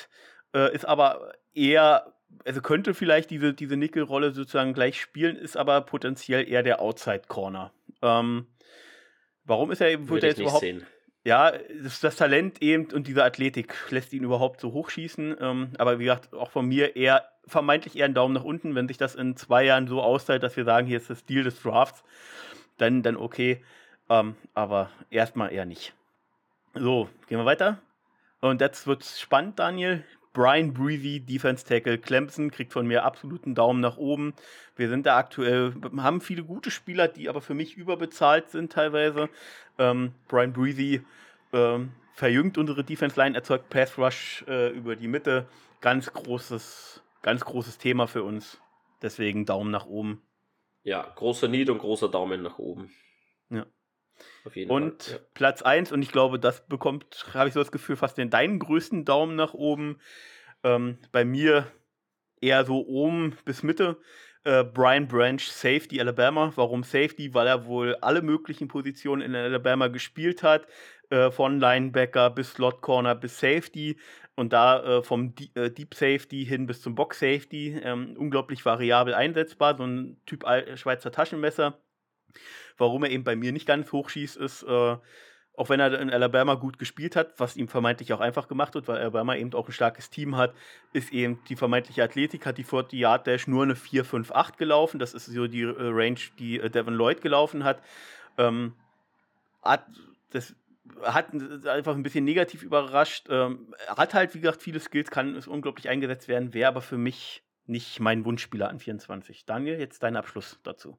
[0.54, 2.12] äh, ist aber eher,
[2.44, 7.72] also könnte vielleicht diese, diese Nickel-Rolle sozusagen gleich spielen, ist aber potenziell eher der Outside-Corner.
[8.02, 8.46] Ähm,
[9.44, 10.60] warum ist er eben, wird er jetzt überhaupt.
[10.60, 10.86] Sehen.
[11.24, 15.36] Ja, das, das, Talent eben und diese Athletik lässt ihn überhaupt so hochschießen.
[15.40, 18.74] Ähm, aber wie gesagt, auch von mir eher, vermeintlich eher einen Daumen nach unten.
[18.74, 21.44] Wenn sich das in zwei Jahren so austeilt, dass wir sagen, hier ist das Deal
[21.44, 22.02] des Drafts,
[22.78, 23.62] dann, dann okay.
[24.10, 25.94] Ähm, aber erstmal eher nicht.
[26.74, 27.82] So, gehen wir weiter.
[28.40, 30.04] Und jetzt wird spannend, Daniel.
[30.32, 34.32] Brian Breezy, Defense Tackle Clemson, kriegt von mir absoluten Daumen nach oben.
[34.76, 39.28] Wir sind da aktuell, haben viele gute Spieler, die aber für mich überbezahlt sind teilweise.
[39.78, 41.02] Ähm, Brian Breezy
[41.52, 45.46] ähm, verjüngt unsere Defense Line, erzeugt Pass Rush äh, über die Mitte.
[45.82, 48.58] Ganz großes, ganz großes Thema für uns.
[49.02, 50.22] Deswegen Daumen nach oben.
[50.84, 52.90] Ja, großer Need und großer Daumen nach oben.
[53.50, 53.66] Ja
[54.68, 55.20] und Fall, ja.
[55.34, 58.58] Platz 1, und ich glaube, das bekommt, habe ich so das Gefühl, fast den deinen
[58.58, 59.98] größten Daumen nach oben.
[60.64, 61.66] Ähm, bei mir
[62.40, 63.96] eher so oben bis Mitte.
[64.44, 66.52] Äh, Brian Branch, Safety Alabama.
[66.56, 67.32] Warum Safety?
[67.32, 70.66] Weil er wohl alle möglichen Positionen in Alabama gespielt hat.
[71.10, 73.98] Äh, von Linebacker bis Slot Corner bis Safety.
[74.34, 77.80] Und da äh, vom D äh, Deep Safety hin bis zum Box Safety.
[77.82, 79.76] Ähm, unglaublich variabel einsetzbar.
[79.76, 81.78] So ein Typ Schweizer Taschenmesser.
[82.78, 84.96] Warum er eben bei mir nicht ganz hoch schießt, ist, äh,
[85.54, 88.88] auch wenn er in Alabama gut gespielt hat, was ihm vermeintlich auch einfach gemacht wird,
[88.88, 90.54] weil Alabama eben auch ein starkes Team hat,
[90.92, 94.98] ist eben die vermeintliche Athletik, hat die 40 Yard Dash nur eine 4-5-8 gelaufen.
[94.98, 97.82] Das ist so die äh, Range, die äh, Devin Lloyd gelaufen hat.
[98.38, 98.74] Ähm,
[99.62, 99.84] hat
[100.30, 100.54] das
[101.02, 101.32] hat
[101.66, 103.26] einfach ein bisschen negativ überrascht.
[103.30, 106.98] Ähm, hat halt, wie gesagt, viele Skills, kann es unglaublich eingesetzt werden, wäre aber für
[106.98, 109.44] mich nicht mein Wunschspieler an 24.
[109.44, 110.98] Daniel, jetzt dein Abschluss dazu.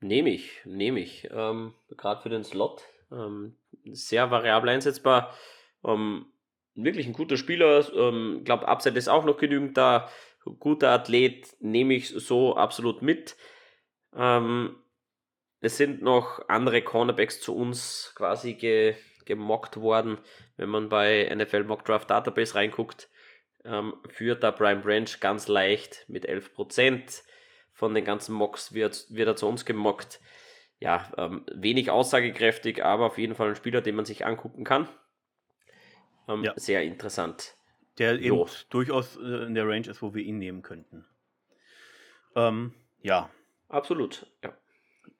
[0.00, 1.28] Nehme ich, nehme ich.
[1.32, 2.82] Ähm, Gerade für den Slot.
[3.10, 5.34] Ähm, sehr variabel einsetzbar.
[5.84, 6.26] Ähm,
[6.74, 7.80] wirklich ein guter Spieler.
[7.80, 10.08] Ich ähm, glaube, Upside ist auch noch genügend da.
[10.60, 13.36] Guter Athlet nehme ich so absolut mit.
[14.16, 14.76] Ähm,
[15.60, 18.94] es sind noch andere Cornerbacks zu uns quasi ge,
[19.24, 20.18] gemockt worden.
[20.56, 23.08] Wenn man bei NFL Mock Draft Database reinguckt,
[23.64, 27.22] ähm, führt da Brian Branch ganz leicht mit 11%
[27.78, 30.20] von den ganzen Mocks wird, wird er zu uns gemockt.
[30.80, 34.88] Ja, ähm, wenig aussagekräftig, aber auf jeden Fall ein Spieler, den man sich angucken kann.
[36.26, 36.54] Ähm, ja.
[36.56, 37.54] Sehr interessant.
[37.98, 38.48] Der eben jo.
[38.70, 41.06] durchaus äh, in der Range ist, wo wir ihn nehmen könnten.
[42.34, 43.30] Ähm, ja.
[43.68, 44.52] Absolut, ja.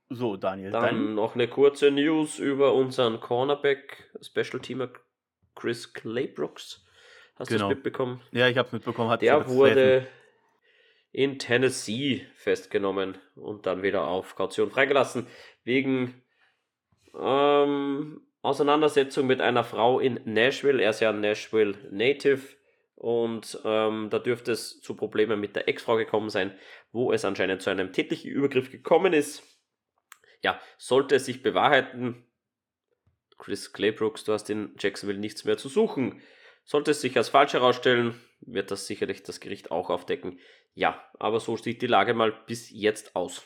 [0.08, 0.72] So, Daniel.
[0.72, 4.88] Dann, dann noch eine kurze News über unseren Cornerback, Special Teamer
[5.54, 6.84] Chris Claybrooks.
[7.36, 7.66] Hast genau.
[7.66, 8.20] du es mitbekommen?
[8.32, 9.10] Ja, ich habe es mitbekommen.
[9.10, 10.08] Hat der wurde
[11.12, 15.26] in Tennessee festgenommen und dann wieder auf Kaution freigelassen,
[15.64, 16.22] wegen
[17.18, 20.82] ähm, Auseinandersetzung mit einer Frau in Nashville.
[20.82, 22.42] Er ist ja Nashville Native
[22.94, 26.56] und ähm, da dürfte es zu Problemen mit der Ex-Frau gekommen sein,
[26.92, 29.42] wo es anscheinend zu einem tätlichen Übergriff gekommen ist.
[30.42, 32.24] Ja, sollte es sich bewahrheiten,
[33.38, 36.20] Chris Claybrooks, du hast in Jacksonville nichts mehr zu suchen.
[36.64, 40.38] Sollte es sich als falsch herausstellen, wird das sicherlich das Gericht auch aufdecken.
[40.74, 43.44] Ja, aber so sieht die Lage mal bis jetzt aus.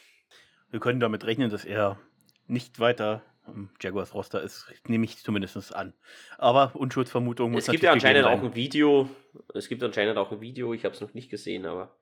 [0.71, 1.99] Wir können damit rechnen, dass er
[2.47, 5.95] nicht weiter im Jaguars Roster ist, nehme ich zumindest an.
[6.39, 9.09] Aber Unschuldsvermutung muss Es gibt ja anscheinend auch ein Video.
[9.55, 10.73] Es gibt anscheinend auch ein Video.
[10.75, 11.97] Ich habe es noch nicht gesehen, aber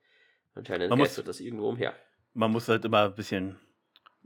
[0.53, 1.95] anscheinend man muss, das irgendwo umher.
[2.33, 3.59] Man muss halt immer ein bisschen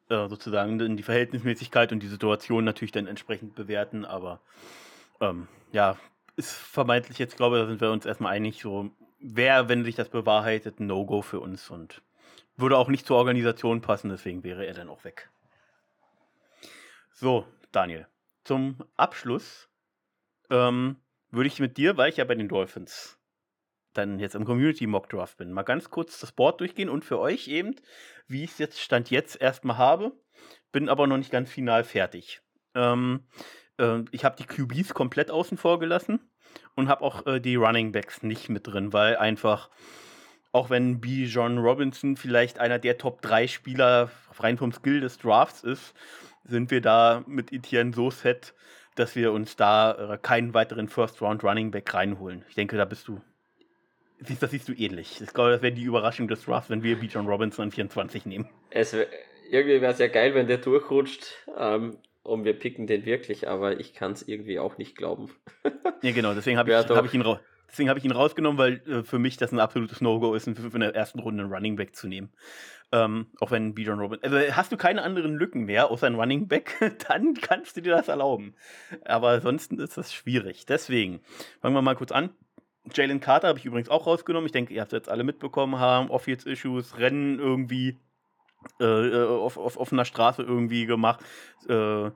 [0.09, 4.41] äh, sozusagen die Verhältnismäßigkeit und die Situation natürlich dann entsprechend bewerten, aber
[5.21, 5.97] ähm, ja,
[6.35, 9.95] ist vermeintlich jetzt, glaube ich, da sind wir uns erstmal einig, so wäre, wenn sich
[9.95, 12.01] das bewahrheitet, ein No-Go für uns und
[12.57, 15.29] würde auch nicht zur Organisation passen, deswegen wäre er dann auch weg.
[17.11, 18.07] So, Daniel,
[18.43, 19.69] zum Abschluss
[20.49, 20.97] ähm,
[21.31, 23.17] würde ich mit dir, weil ich ja bei den Dolphins
[23.93, 27.19] dann jetzt im Community Mock Draft bin, mal ganz kurz das Board durchgehen und für
[27.19, 27.75] euch eben,
[28.27, 30.11] wie ich es jetzt Stand jetzt erstmal habe,
[30.71, 32.41] bin aber noch nicht ganz final fertig.
[32.73, 33.25] Ähm,
[33.77, 36.19] äh, ich habe die QBs komplett außen vor gelassen
[36.75, 39.69] und habe auch äh, die Running Backs nicht mit drin, weil einfach,
[40.51, 41.25] auch wenn B.
[41.25, 45.93] John Robinson vielleicht einer der Top 3 Spieler rein vom Skill des Drafts ist,
[46.43, 48.53] sind wir da mit Etienne so set,
[48.95, 52.45] dass wir uns da äh, keinen weiteren First Round Running Back reinholen.
[52.49, 53.21] Ich denke, da bist du
[54.19, 55.19] Siehst, das siehst du ähnlich.
[55.21, 58.49] Ich glaube, das wäre die Überraschung des Drafts, wenn wir John Robinson an 24 nehmen.
[58.69, 61.25] Es irgendwie wäre es ja geil, wenn der durchrutscht
[61.57, 65.29] ähm, und wir picken den wirklich, aber ich kann es irgendwie auch nicht glauben.
[66.01, 67.23] ja, genau, deswegen habe ich, hab ich, ihn
[67.97, 71.19] ich ihn rausgenommen, weil äh, für mich das ein absolutes No-Go ist, in der ersten
[71.19, 72.31] Runde einen Running Back zu nehmen.
[72.91, 74.31] Ähm, auch wenn Bijan Robinson.
[74.31, 76.75] Also hast du keine anderen Lücken mehr, außer ein Running Back,
[77.07, 78.55] dann kannst du dir das erlauben.
[79.03, 80.65] Aber ansonsten ist das schwierig.
[80.65, 81.19] Deswegen
[81.61, 82.29] fangen wir mal kurz an.
[82.93, 84.45] Jalen Carter habe ich übrigens auch rausgenommen.
[84.45, 86.09] Ich denke, ihr habt es jetzt alle mitbekommen haben.
[86.09, 87.97] Off-Issues, Rennen irgendwie
[88.79, 91.21] äh, äh, auf, auf offener Straße irgendwie gemacht.
[91.67, 92.11] Äh,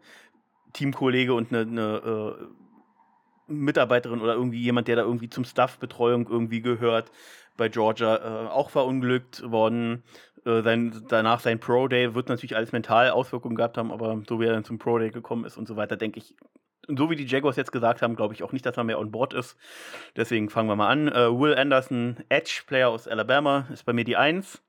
[0.74, 6.62] Teamkollege und eine, eine äh, Mitarbeiterin oder irgendwie jemand, der da irgendwie zum Staff-Betreuung irgendwie
[6.62, 7.12] gehört,
[7.58, 10.04] bei Georgia äh, auch verunglückt worden.
[10.46, 14.46] Äh, sein, danach sein Pro-Day wird natürlich alles mental Auswirkungen gehabt haben, aber so wie
[14.46, 16.36] er dann zum Pro-Day gekommen ist und so weiter, denke ich,
[16.88, 19.12] so wie die Jaguars jetzt gesagt haben, glaube ich auch nicht, dass er mehr on
[19.12, 19.58] board ist.
[20.16, 21.08] Deswegen fangen wir mal an.
[21.10, 24.62] Uh, Will Anderson, Edge, Player aus Alabama, ist bei mir die 1.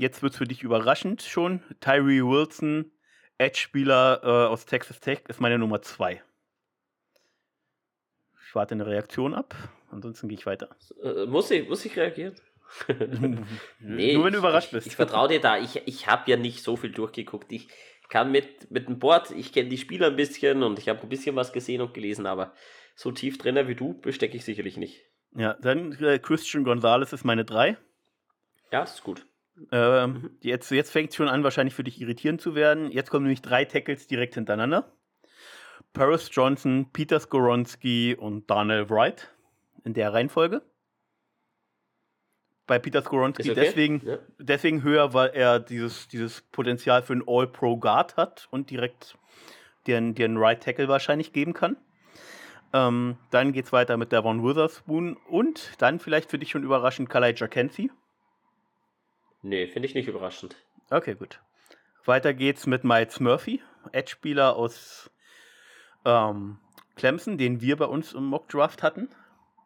[0.00, 1.62] Jetzt wird es für dich überraschend schon.
[1.80, 2.90] Tyree Wilson,
[3.36, 6.22] Edge-Spieler uh, aus Texas Tech, ist meine Nummer 2.
[8.46, 9.54] Ich warte eine Reaktion ab,
[9.90, 10.70] ansonsten gehe ich weiter.
[11.04, 12.34] Uh, muss, ich, muss ich reagieren?
[13.78, 14.86] nee, Nur wenn du überrascht bist.
[14.86, 15.58] Ich, ich vertraue dir da.
[15.58, 17.52] Ich, ich habe ja nicht so viel durchgeguckt.
[17.52, 17.68] Ich,
[18.08, 21.10] kann mit, mit dem Board, ich kenne die Spieler ein bisschen und ich habe ein
[21.10, 22.54] bisschen was gesehen und gelesen, aber
[22.96, 25.04] so tief drin wie du bestecke ich sicherlich nicht.
[25.36, 27.76] Ja, dann äh, Christian Gonzalez ist meine 3.
[28.72, 29.26] Ja, ist gut.
[29.72, 30.30] Ähm, mhm.
[30.40, 32.90] Jetzt, jetzt fängt es schon an, wahrscheinlich für dich irritierend zu werden.
[32.90, 34.92] Jetzt kommen nämlich drei Tackles direkt hintereinander.
[35.92, 39.28] Paris Johnson, Peter Skoronski und Darnell Wright
[39.84, 40.62] in der Reihenfolge
[42.70, 43.60] bei Peter Skoronski okay.
[43.60, 44.18] deswegen, ja.
[44.38, 49.18] deswegen höher, weil er dieses, dieses Potenzial für einen All-Pro-Guard hat und direkt
[49.88, 51.76] den, den Right Tackle wahrscheinlich geben kann.
[52.72, 57.10] Ähm, dann geht es weiter mit Devon Witherspoon und dann vielleicht für dich schon überraschend
[57.10, 57.90] Kalaija Kenzie.
[59.42, 60.56] Nee, finde ich nicht überraschend.
[60.90, 61.40] Okay, gut.
[62.04, 63.62] Weiter geht's mit Miles Murphy,
[63.92, 65.10] Edge-Spieler aus
[66.04, 66.58] ähm,
[66.96, 69.08] Clemson, den wir bei uns im Mock Draft hatten,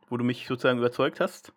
[0.09, 1.53] wo du mich sozusagen überzeugt hast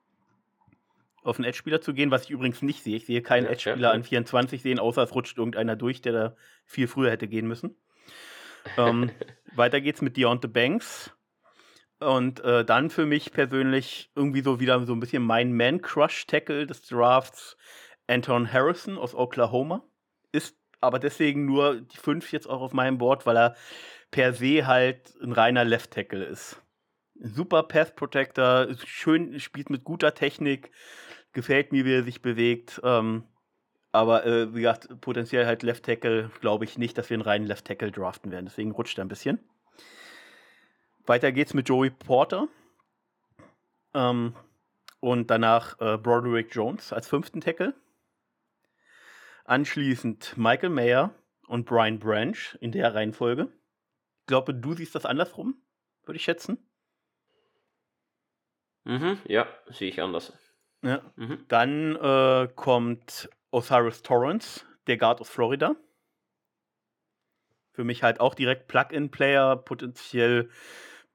[1.28, 2.95] auf einen Edge-Spieler zu gehen, was ich übrigens nicht sehe.
[2.95, 3.91] Ich sehe keinen ja, Edge-Spieler ja.
[3.91, 7.76] an 24 sehen, außer es rutscht irgendeiner durch, der da viel früher hätte gehen müssen.
[8.78, 9.11] ähm,
[9.55, 11.13] weiter geht's mit Deontay Banks.
[11.99, 16.84] Und äh, dann für mich persönlich irgendwie so wieder so ein bisschen mein Man-Crush-Tackle des
[16.84, 17.57] Drafts,
[18.07, 19.83] Anton Harrison aus Oklahoma.
[20.31, 23.55] Ist aber deswegen nur die 5 jetzt auch auf meinem Board, weil er
[24.11, 26.61] per se halt ein reiner Left-Tackle ist.
[27.19, 30.71] Super Path Protector, schön, spielt mit guter Technik,
[31.33, 32.79] gefällt mir, wie er sich bewegt.
[32.83, 33.23] Ähm,
[33.91, 37.47] aber äh, wie gesagt, potenziell halt Left Tackle glaube ich nicht, dass wir einen reinen
[37.47, 38.45] Left Tackle draften werden.
[38.45, 39.39] Deswegen rutscht er ein bisschen.
[41.05, 42.47] Weiter geht's mit Joey Porter.
[43.93, 44.35] Ähm,
[44.99, 47.73] und danach äh, Broderick Jones als fünften Tackle.
[49.47, 51.15] Anschließend Michael Mayer
[51.47, 53.43] und Brian Branch in der Reihenfolge.
[54.19, 55.55] Ich glaube, du siehst das andersrum,
[56.03, 56.57] würde ich schätzen.
[58.83, 60.37] Mhm, ja, sehe ich anders.
[60.83, 61.01] Ja.
[61.15, 61.45] Mhm.
[61.47, 65.77] Dann äh, kommt Osiris Torrance, der Guard aus Florida.
[67.71, 70.49] Für mich halt auch direkt Plug-in-Player, potenziell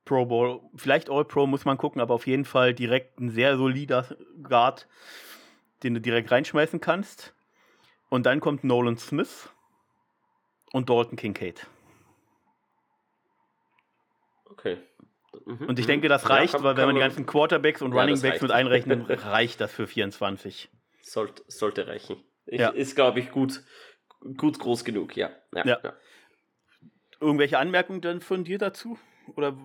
[0.06, 4.06] Pro Bowl, vielleicht All-Pro muss man gucken, aber auf jeden Fall direkt ein sehr solider
[4.42, 4.88] Guard,
[5.82, 7.34] den du direkt reinschmeißen kannst.
[8.12, 9.48] Und dann kommt Nolan Smith
[10.70, 11.66] und Dalton Kincaid.
[14.50, 14.76] Okay.
[15.46, 17.94] Mhm, und ich denke, das reicht, ja, kann, weil wenn man die ganzen Quarterbacks und
[17.94, 20.68] ja, Runningbacks mit einrechnen, reicht das für 24.
[21.00, 22.22] Sollte, sollte reichen.
[22.44, 22.68] Ich, ja.
[22.68, 23.62] Ist, glaube ich, gut,
[24.36, 25.30] gut groß genug, ja.
[25.54, 25.80] ja.
[27.18, 28.98] Irgendwelche Anmerkungen dann von dir dazu?
[29.36, 29.56] Oder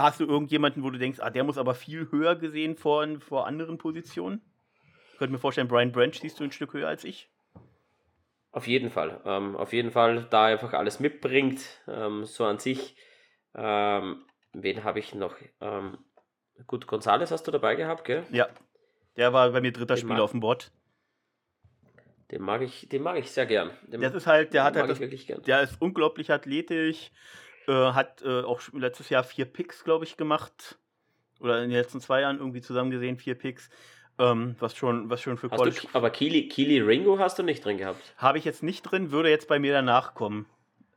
[0.00, 3.48] hast du irgendjemanden, wo du denkst, ah, der muss aber viel höher gesehen vor, vor
[3.48, 4.42] anderen Positionen?
[5.10, 7.28] Ich könnte mir vorstellen, Brian Branch siehst du ein Stück höher als ich.
[8.56, 9.20] Auf jeden Fall.
[9.26, 11.60] Ähm, auf jeden Fall, da einfach alles mitbringt.
[11.86, 12.96] Ähm, so an sich.
[13.54, 15.36] Ähm, wen habe ich noch?
[15.60, 15.98] Ähm,
[16.66, 18.24] gut, Gonzales hast du dabei gehabt, gell?
[18.30, 18.48] Ja.
[19.18, 20.72] Der war bei mir dritter Spieler auf dem Board.
[22.30, 23.72] Den mag ich, den mag ich sehr gern.
[23.88, 27.10] Den Das ist halt, der hat halt das, der ist unglaublich athletisch,
[27.68, 30.78] äh, hat äh, auch letztes Jahr vier Picks, glaube ich, gemacht.
[31.40, 33.68] Oder in den letzten zwei Jahren irgendwie zusammen gesehen, vier Picks.
[34.18, 37.42] Ähm, was schon, was schon für Hast College du, aber Kili, Kili Ringo hast du
[37.42, 38.14] nicht drin gehabt.
[38.16, 40.46] habe ich jetzt nicht drin, würde jetzt bei mir danach kommen.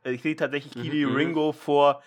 [0.04, 1.14] Äh, Ich sehe tatsächlich Mhm, Keely mhm.
[1.16, 2.02] Ringo vor,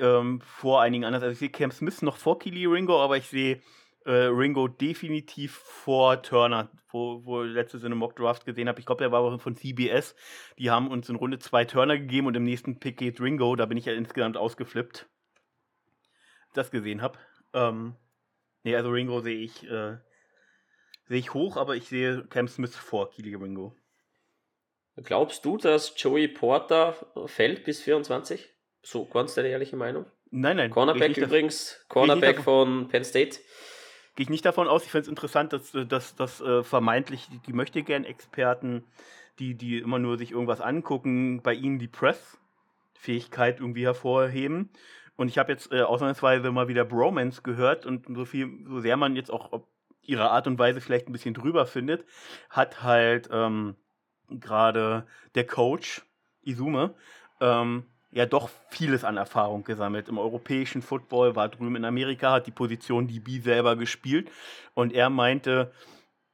[0.00, 1.22] ähm, vor einigen anderen.
[1.22, 3.60] Also ich sehe Cam Smith noch vor Keely Ringo, aber ich sehe
[4.06, 8.80] äh, Ringo definitiv vor Turner, wo, wo letztes in einem Mock Draft gesehen habe.
[8.80, 10.16] Ich glaube, der war aber von CBS.
[10.58, 13.54] Die haben uns in Runde zwei Turner gegeben und im nächsten Pick geht Ringo.
[13.54, 15.06] Da bin ich ja insgesamt ausgeflippt.
[16.54, 17.18] Das gesehen habe.
[17.52, 17.94] Ähm,
[18.64, 19.98] nee, also Ringo sehe ich, äh,
[21.10, 23.74] sehe ich hoch, aber ich sehe Cam Smith vor Keely Ringo.
[25.02, 26.94] Glaubst du, dass Joey Porter
[27.26, 28.48] fällt bis 24?
[28.82, 30.06] So ganz deine ehrliche Meinung?
[30.30, 30.70] Nein, nein.
[30.70, 33.40] Cornerback übrigens, Cornerback von Penn State.
[34.14, 34.84] Gehe ich nicht davon aus.
[34.84, 38.84] Ich finde es interessant, dass, dass, dass äh, vermeintlich die, die Möchtegern-Experten,
[39.40, 44.70] die, die immer nur sich irgendwas angucken, bei ihnen die Press-Fähigkeit irgendwie hervorheben.
[45.16, 48.96] Und ich habe jetzt äh, ausnahmsweise mal wieder Bromance gehört und so viel, so sehr
[48.96, 49.66] man jetzt auch ob
[50.02, 52.04] ihre Art und Weise vielleicht ein bisschen drüber findet,
[52.48, 53.76] hat halt ähm,
[54.28, 56.02] gerade der Coach
[56.42, 56.94] Izume
[57.40, 60.08] ähm, ja doch vieles an Erfahrung gesammelt.
[60.08, 64.30] Im europäischen Football war drüben in Amerika, hat die Position DB selber gespielt
[64.74, 65.72] und er meinte,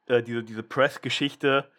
[0.06, 1.70] äh, diese, diese Press-Geschichte,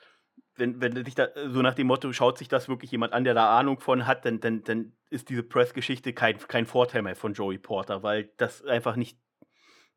[0.56, 3.34] wenn, wenn sich da so nach dem Motto, schaut sich das wirklich jemand an, der
[3.34, 7.34] da Ahnung von hat, dann, dann, dann ist diese Press-Geschichte kein, kein Vorteil mehr von
[7.34, 9.20] Joey Porter, weil das einfach nicht,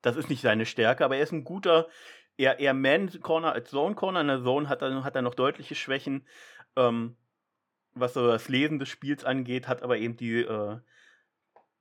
[0.02, 1.88] das ist nicht seine Stärke, aber er ist ein guter,
[2.36, 4.20] eher, eher Man-Corner als Zone-Corner.
[4.22, 6.26] In der Zone hat er, hat er noch deutliche Schwächen.
[6.76, 7.16] Ähm,
[7.92, 10.78] was so das Lesen des Spiels angeht, hat aber eben die, äh,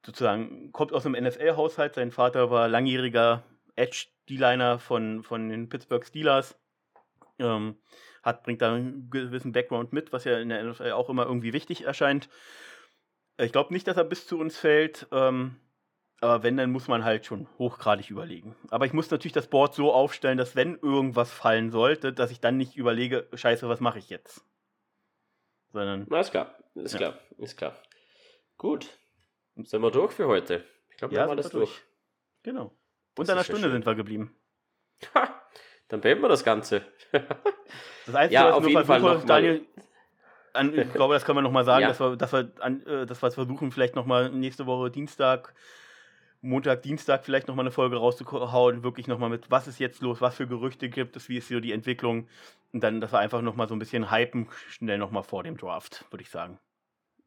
[0.06, 1.96] sozusagen, kommt aus einem NFL-Haushalt.
[1.96, 3.44] Sein Vater war langjähriger
[3.76, 6.60] Edge-D-Liner von, von den Pittsburgh Steelers.
[7.38, 7.78] Ähm,
[8.24, 11.54] hat, bringt da einen gewissen Background mit, was ja in der NFL auch immer irgendwie
[11.54, 12.30] wichtig erscheint.
[13.38, 15.08] Ich glaube nicht, dass er bis zu uns fällt.
[15.12, 15.56] Ähm,
[16.22, 18.56] aber wenn, dann muss man halt schon hochgradig überlegen.
[18.70, 22.40] Aber ich muss natürlich das Board so aufstellen, dass wenn irgendwas fallen sollte, dass ich
[22.40, 24.44] dann nicht überlege, scheiße, was mache ich jetzt?
[25.72, 26.56] Sondern Na, ist klar.
[26.76, 26.98] Ist Ja.
[26.98, 27.20] klar.
[27.38, 27.76] Ist klar.
[28.58, 28.98] Gut.
[29.56, 30.64] Sind wir durch für heute?
[30.90, 31.70] Ich glaube, wir Ja, haben sind alles wir durch.
[31.72, 31.84] durch.
[32.44, 32.74] Genau.
[33.18, 33.72] Unter einer Stunde schön.
[33.74, 34.36] sind wir geblieben.
[35.14, 35.42] Ha,
[35.90, 36.82] dann beenden wir das Ganze.
[38.06, 39.66] Das Einzige, Ja, was auf ich jeden nur Fall noch Daniel,
[40.54, 41.90] an, ich glaube, das können wir nochmal sagen, Ja.
[41.90, 45.54] dass wir, dass wir, an, äh, dass wir es versuchen, vielleicht nochmal nächste Woche Dienstag,
[46.42, 50.36] Montag, Dienstag vielleicht nochmal eine Folge rauszuhauen, wirklich nochmal mit, was ist jetzt los, was
[50.36, 52.28] für Gerüchte gibt es, wie ist so die Entwicklung
[52.72, 56.06] und dann, dass wir einfach nochmal so ein bisschen hypen, schnell nochmal vor dem Draft,
[56.12, 56.60] würde ich sagen.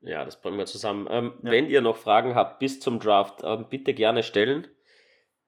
[0.01, 1.07] Ja, das bringen wir zusammen.
[1.11, 1.51] Ähm, Ja.
[1.51, 4.67] Wenn ihr noch Fragen habt bis zum Draft, ähm, bitte gerne stellen.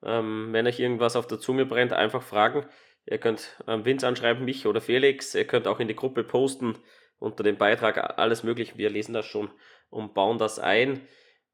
[0.02, 2.66] Ähm, wenn euch irgendwas auf der Zunge brennt, einfach fragen.
[3.06, 5.34] Ihr könnt ähm, Vince anschreiben, mich oder Felix.
[5.34, 6.78] Ihr könnt auch in die Gruppe posten
[7.18, 8.78] unter dem Beitrag alles mögliche.
[8.78, 9.50] Wir lesen das schon
[9.90, 11.00] und bauen das ein.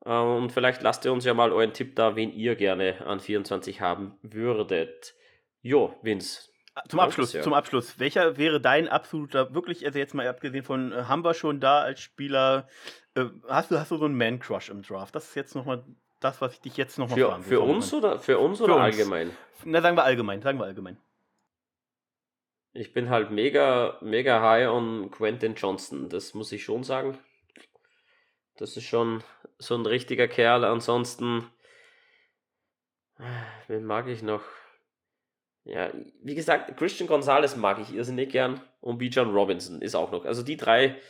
[0.05, 3.21] Äh, und vielleicht lasst ihr uns ja mal euren Tipp da, wen ihr gerne an
[3.21, 5.15] 24 haben würdet.
[5.63, 6.51] Jo, Vince.
[6.89, 7.99] Zum Danke Abschluss, zum Abschluss.
[7.99, 11.81] Welcher wäre dein absoluter, wirklich, also jetzt mal abgesehen von, äh, haben wir schon da
[11.81, 12.69] als Spieler,
[13.15, 15.15] äh, hast du, hast du so einen Man-Crush im Draft?
[15.15, 15.85] Das ist jetzt nochmal
[16.21, 18.85] das, was ich dich jetzt nochmal fragen für uns oder für uns Für oder uns.
[18.85, 19.31] allgemein?
[19.65, 20.97] Na, sagen wir allgemein, sagen wir allgemein.
[22.73, 26.09] Ich bin halt mega, mega high on Quentin Johnson.
[26.09, 27.19] Das muss ich schon sagen.
[28.61, 29.25] Das ist schon
[29.59, 30.65] so ein richtiger Kerl.
[30.65, 31.51] Ansonsten,
[33.69, 34.43] wen mag ich noch?
[35.65, 35.91] Ja,
[36.23, 40.27] wie gesagt, Christian Gonzalez mag ich irrsinnig gern und Bijan Robinson ist auch noch.
[40.27, 41.01] Also die drei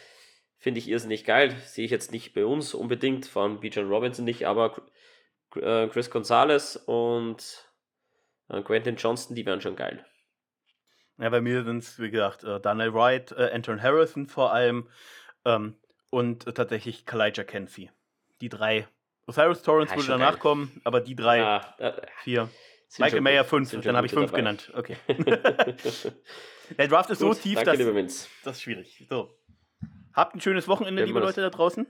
[0.58, 1.56] finde ich irrsinnig geil.
[1.66, 4.86] Sehe ich jetzt nicht bei uns unbedingt, vor allem Bijan Robinson nicht, aber
[5.56, 7.68] äh, Chris Gonzalez und
[8.48, 10.04] äh, Quentin Johnston, die wären schon geil.
[11.18, 14.88] Ja, bei mir sind es, wie gesagt, äh, Daniel Wright, äh, Anton Harrison vor allem
[15.44, 15.79] ähm,
[16.10, 17.90] und tatsächlich Kalijah Kenzie.
[18.40, 18.86] Die drei.
[19.26, 20.40] Osiris Torrance Ja, würde schon danach geil.
[20.40, 21.92] kommen, aber die drei, Ah, äh,
[22.22, 22.48] vier.
[22.98, 24.38] Michael Mayer fünf, dann habe ich fünf dabei.
[24.38, 24.72] genannt.
[24.74, 24.96] Okay.
[26.78, 29.06] Der Draft ist so Gut, tief, danke, dass das ist schwierig.
[29.08, 29.36] So.
[30.12, 31.86] Habt ein schönes Wochenende, liebe Leute da draußen.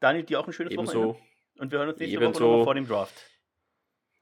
[0.00, 0.98] Daniel, dir auch ein schönes Wochenende.
[0.98, 1.20] Ebenso,
[1.58, 2.48] Und wir hören uns nächste Ebenso.
[2.58, 3.14] Woche vor dem Draft.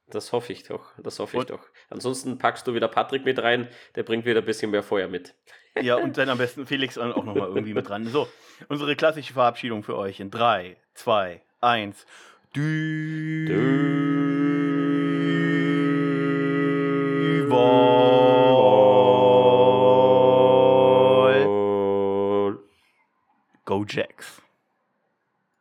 [0.09, 0.93] das hoffe ich doch.
[0.99, 1.67] Das hoffe ich Und- doch.
[1.91, 5.35] Ansonsten packst du wieder Patrick mit rein, der bringt wieder ein bisschen mehr Feuer mit.
[5.83, 8.07] Ja, und dann am besten Felix auch nochmal irgendwie mit dran.
[8.07, 8.29] So,
[8.69, 12.07] unsere klassische Verabschiedung für euch in 3, 2, 1.
[12.55, 13.47] Dü.
[13.47, 13.55] Dü.
[17.47, 17.88] Dü